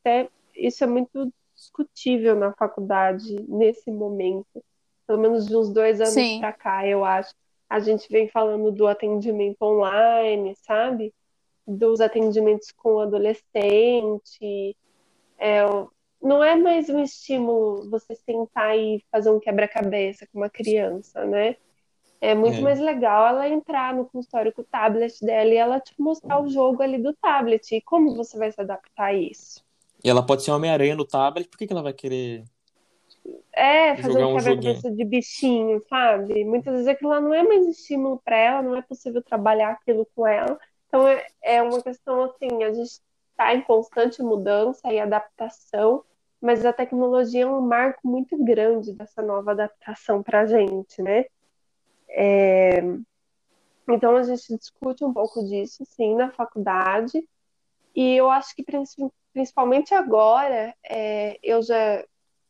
[0.00, 4.62] até isso é muito discutível na faculdade nesse momento
[5.06, 7.34] pelo menos de uns dois anos para cá, eu acho.
[7.68, 11.12] A gente vem falando do atendimento online, sabe?
[11.66, 14.76] Dos atendimentos com adolescente.
[15.38, 15.62] É,
[16.22, 21.56] não é mais um estímulo você sentar e fazer um quebra-cabeça com uma criança, né?
[22.20, 22.60] É muito é.
[22.62, 26.48] mais legal ela entrar no consultório com o tablet dela e ela te mostrar o
[26.48, 27.74] jogo ali do tablet.
[27.74, 29.62] E como você vai se adaptar a isso?
[30.02, 32.44] E ela pode ser Homem-Aranha no tablet, por que, que ela vai querer
[33.52, 36.44] é, fazer um quebra-cabeça de bichinho, sabe?
[36.44, 40.06] Muitas vezes aquilo lá não é mais estímulo para ela, não é possível trabalhar aquilo
[40.14, 40.58] com ela.
[40.88, 43.00] Então é, é uma questão assim, a gente
[43.30, 46.04] está em constante mudança e adaptação,
[46.40, 51.24] mas a tecnologia é um marco muito grande dessa nova adaptação para a gente, né?
[52.08, 52.82] É...
[53.88, 57.26] Então a gente discute um pouco disso, sim, na faculdade.
[57.94, 58.64] E eu acho que
[59.32, 62.04] principalmente agora, é, eu já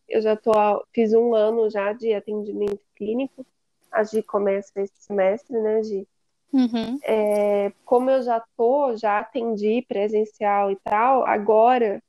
[0.08, 0.52] eu já tô,
[0.92, 3.46] fiz um ano já de atendimento clínico.
[3.90, 6.08] A Gi começa esse semestre, né, Gi?
[6.52, 6.98] Uhum.
[7.02, 12.02] É, como eu já tô, já atendi presencial e tal, agora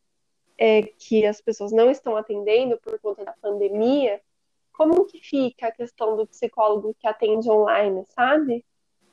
[0.57, 4.21] é, que as pessoas não estão atendendo por conta da pandemia,
[4.71, 8.63] como que fica a questão do psicólogo que atende online, sabe?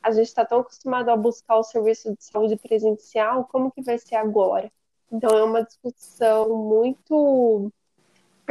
[0.03, 3.99] A gente está tão acostumado a buscar o serviço de saúde presencial, como que vai
[3.99, 4.70] ser agora?
[5.11, 7.72] Então é uma discussão muito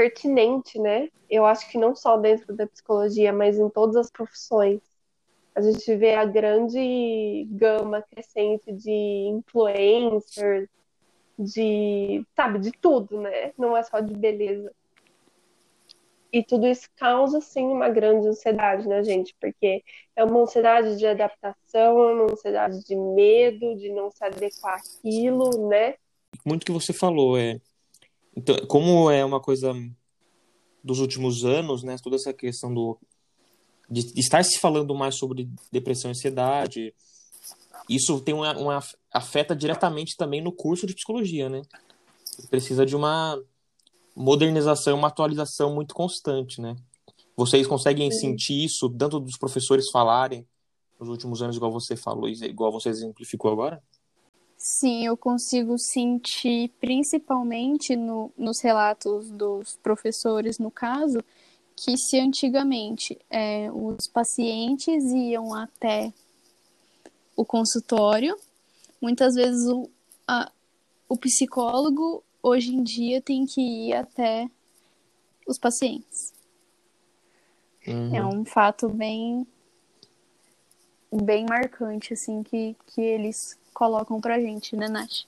[0.02, 1.10] pertinente, né?
[1.30, 4.82] Eu acho que não só dentro da psicologia, mas em todas as profissões.
[5.54, 10.68] A gente vê a grande gama crescente de influencers,
[11.38, 13.54] de, sabe, de tudo, né?
[13.58, 14.74] Não é só de beleza.
[16.34, 19.36] E tudo isso causa, sim, uma grande ansiedade, né, gente?
[19.39, 19.84] Porque
[20.16, 25.68] é uma ansiedade de adaptação, é uma ansiedade de medo, de não se adequar àquilo,
[25.68, 25.95] né?
[26.43, 27.60] Muito que você falou, é
[28.36, 29.74] então, como é uma coisa
[30.84, 32.98] dos últimos anos, né, toda essa questão do
[33.90, 36.94] de, estar se falando mais sobre depressão e ansiedade,
[37.90, 38.80] isso tem uma, uma
[39.14, 41.62] afeta diretamente também no curso de psicologia, né?
[42.50, 43.38] Precisa de uma
[44.16, 46.76] modernização, uma atualização muito constante, né?
[47.36, 48.20] Vocês conseguem Sim.
[48.20, 50.48] sentir isso, tanto dos professores falarem
[51.00, 53.82] nos últimos anos, igual você falou, igual você exemplificou agora?
[54.64, 61.18] Sim, eu consigo sentir, principalmente no, nos relatos dos professores, no caso,
[61.76, 66.14] que se antigamente é, os pacientes iam até
[67.36, 68.38] o consultório,
[69.01, 69.89] muitas vezes o,
[70.28, 70.51] a,
[71.09, 74.47] o psicólogo hoje em dia tem que ir até
[75.47, 76.36] os pacientes.
[77.88, 78.16] Uhum.
[78.16, 79.47] É um fato bem
[81.12, 85.26] bem marcante assim que, que eles colocam pra gente, né, Nath?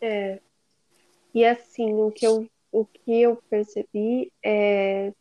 [0.00, 0.40] É.
[1.34, 5.12] E assim, o que eu, o que eu percebi é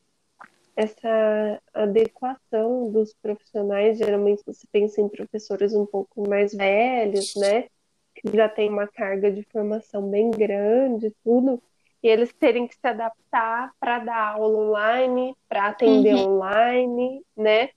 [0.76, 3.98] essa adequação dos profissionais.
[3.98, 7.68] Geralmente você pensa em professores um pouco mais velhos, né?
[8.16, 11.62] que já tem uma carga de formação bem grande, tudo,
[12.04, 16.36] e eles terem que se adaptar para dar aula online, para atender uhum.
[16.36, 17.70] online, né?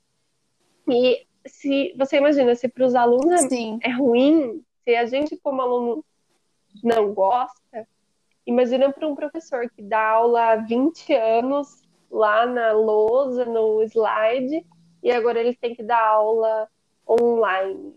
[0.88, 3.78] E se você imagina, se para os alunos Sim.
[3.82, 6.04] é ruim, se a gente como aluno
[6.82, 7.86] não gosta,
[8.46, 14.64] imagina para um professor que dá aula há 20 anos lá na lousa, no slide,
[15.02, 16.68] e agora ele tem que dar aula
[17.08, 17.94] online.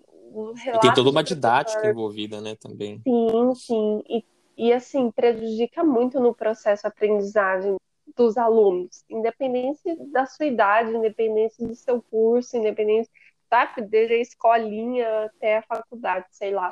[0.73, 3.01] E tem toda uma didática envolvida, né, também.
[3.03, 4.03] Sim, sim.
[4.09, 4.25] E,
[4.57, 7.77] e assim, prejudica muito no processo de aprendizagem
[8.15, 13.09] dos alunos, independente da sua idade, independente do seu curso, independente,
[13.49, 16.71] sabe, desde a escolinha até a faculdade, sei lá.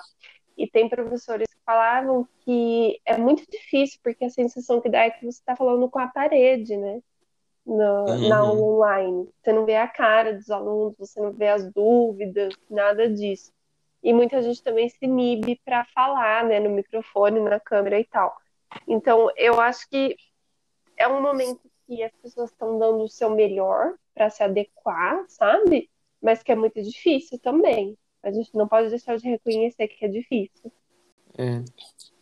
[0.58, 5.12] E tem professores que falavam que é muito difícil, porque a sensação que dá é
[5.12, 7.02] que você está falando com a parede, né?
[7.66, 8.30] Na, uhum.
[8.30, 9.30] na aula online.
[9.42, 13.52] Você não vê a cara dos alunos, você não vê as dúvidas, nada disso.
[14.04, 18.38] E muita gente também se inibe para falar, né, no microfone, na câmera e tal.
[18.88, 20.16] Então, eu acho que
[20.96, 25.90] é um momento que as pessoas estão dando o seu melhor para se adequar, sabe?
[26.22, 27.98] Mas que é muito difícil também.
[28.24, 30.72] A gente não pode deixar de reconhecer que é difícil.
[31.38, 31.64] É.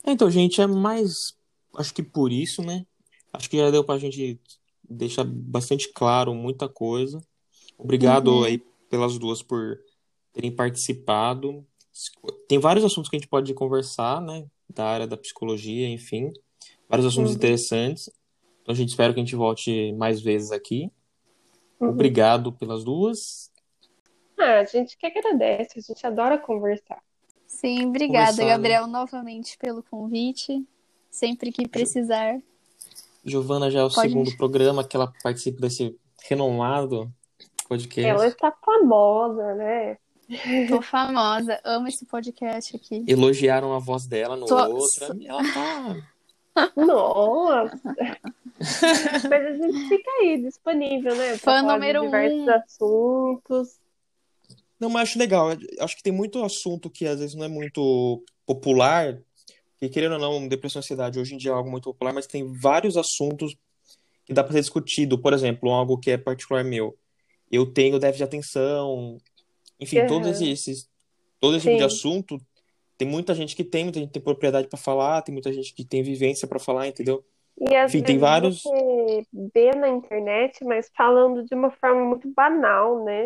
[0.06, 1.38] Então, gente, é mais.
[1.76, 2.86] Acho que por isso, né?
[3.32, 4.40] Acho que já deu pra gente
[4.88, 7.20] deixar bastante claro muita coisa.
[7.78, 8.44] Obrigado uhum.
[8.44, 9.80] aí pelas duas por
[10.34, 11.66] terem participado.
[12.48, 14.46] Tem vários assuntos que a gente pode conversar, né?
[14.70, 16.32] Da área da psicologia, enfim.
[16.90, 17.38] Vários assuntos uhum.
[17.38, 18.10] interessantes.
[18.62, 20.92] Então a gente espera que a gente volte mais vezes aqui.
[21.80, 21.90] Uhum.
[21.90, 23.52] Obrigado pelas duas.
[24.44, 27.02] Ah, a gente que agradece, a gente adora conversar.
[27.48, 28.92] Sim, obrigada, conversar, Gabriel, né?
[28.92, 30.68] novamente pelo convite.
[31.10, 32.42] Sempre que precisar.
[33.24, 37.10] Giovana já é o Pode segundo programa que ela participa desse renomado
[37.70, 38.10] podcast.
[38.10, 39.98] Ela está famosa, né?
[40.68, 43.06] Tô famosa, amo esse podcast aqui.
[43.08, 44.58] Elogiaram a voz dela no Tô...
[44.58, 45.18] outro.
[45.26, 46.72] Ela tá.
[46.76, 47.82] Nossa!
[48.60, 51.38] Mas a gente fica aí disponível, né?
[51.38, 52.52] Fã número de diversos um.
[52.52, 53.83] assuntos.
[54.80, 55.50] Não, mas acho legal.
[55.80, 59.18] Acho que tem muito assunto que às vezes não é muito popular,
[59.80, 62.28] que querendo ou não, depressão e ansiedade hoje em dia é algo muito popular, mas
[62.28, 63.56] tem vários assuntos
[64.26, 65.18] que dá para ser discutido.
[65.18, 66.98] Por exemplo, algo que é particular meu.
[67.52, 69.18] Eu tenho déficit de atenção.
[69.80, 70.08] Enfim, uhum.
[70.08, 70.90] todos esses,
[71.40, 72.38] todo esse tipo de assunto,
[72.98, 75.84] tem muita gente que tem, muita gente tem propriedade para falar, tem muita gente que
[75.84, 77.24] tem vivência para falar, entendeu?
[77.60, 78.64] E às Enfim, vezes tem vários.
[78.64, 83.26] Você vê na internet, mas falando de uma forma muito banal, né?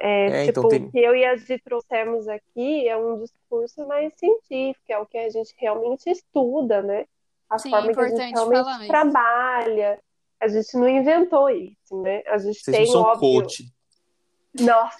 [0.00, 0.84] É, é, tipo, então tem...
[0.84, 5.06] o que eu e a Gi trouxemos aqui é um discurso mais científico, é o
[5.06, 7.04] que a gente realmente estuda, né?
[7.50, 10.00] A Sim, forma que a gente realmente trabalha.
[10.40, 12.22] A gente não inventou isso, né?
[12.26, 13.42] A gente Vocês tem, não são óbvio...
[13.42, 13.72] coach.
[14.60, 14.96] Nossa!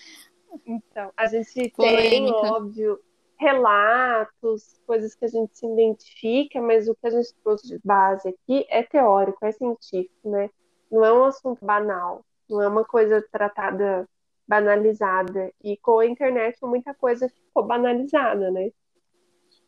[0.66, 2.10] Então, a gente Polêmica.
[2.10, 2.98] tem, óbvio,
[3.38, 8.28] relatos, coisas que a gente se identifica, mas o que a gente trouxe de base
[8.28, 10.50] aqui é teórico, é científico, né?
[10.90, 14.08] Não é um assunto banal, não é uma coisa tratada
[14.48, 15.52] banalizada.
[15.62, 18.70] E com a internet muita coisa ficou banalizada, né?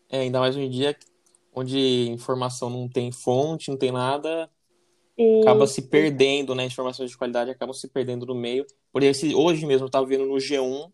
[0.09, 0.97] É, ainda mais hoje em dia,
[1.55, 4.51] onde informação não tem fonte, não tem nada,
[5.17, 5.43] e...
[5.43, 6.65] acaba se perdendo, né?
[6.65, 8.67] Informações de qualidade acabam se perdendo no meio.
[8.93, 10.91] Por isso, hoje mesmo eu estava vendo no G1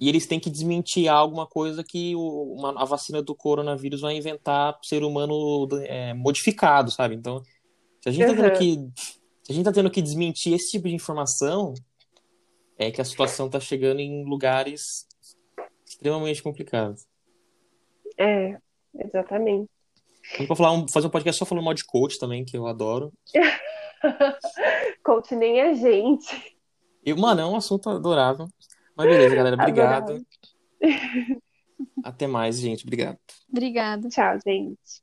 [0.00, 4.16] e eles têm que desmentir alguma coisa que o, uma, a vacina do coronavírus vai
[4.16, 7.14] inventar pro ser humano é, modificado, sabe?
[7.14, 7.42] Então,
[8.00, 9.02] se a gente está tendo que
[9.48, 11.72] se a gente tá tendo que desmentir esse tipo de informação,
[12.78, 15.06] é que a situação está chegando em lugares
[15.84, 17.06] extremamente complicados.
[18.16, 18.56] É,
[18.94, 19.68] exatamente.
[20.38, 23.12] Vamos falar um, fazer um podcast só falando mal de coach também, que eu adoro.
[25.02, 26.56] coach nem é gente.
[27.04, 28.46] E, mano, é um assunto adorável.
[28.96, 29.56] Mas beleza, galera.
[29.56, 30.22] Obrigado.
[32.04, 32.84] Até mais, gente.
[32.84, 33.18] Obrigado.
[33.50, 34.08] Obrigada.
[34.08, 35.02] Tchau, gente.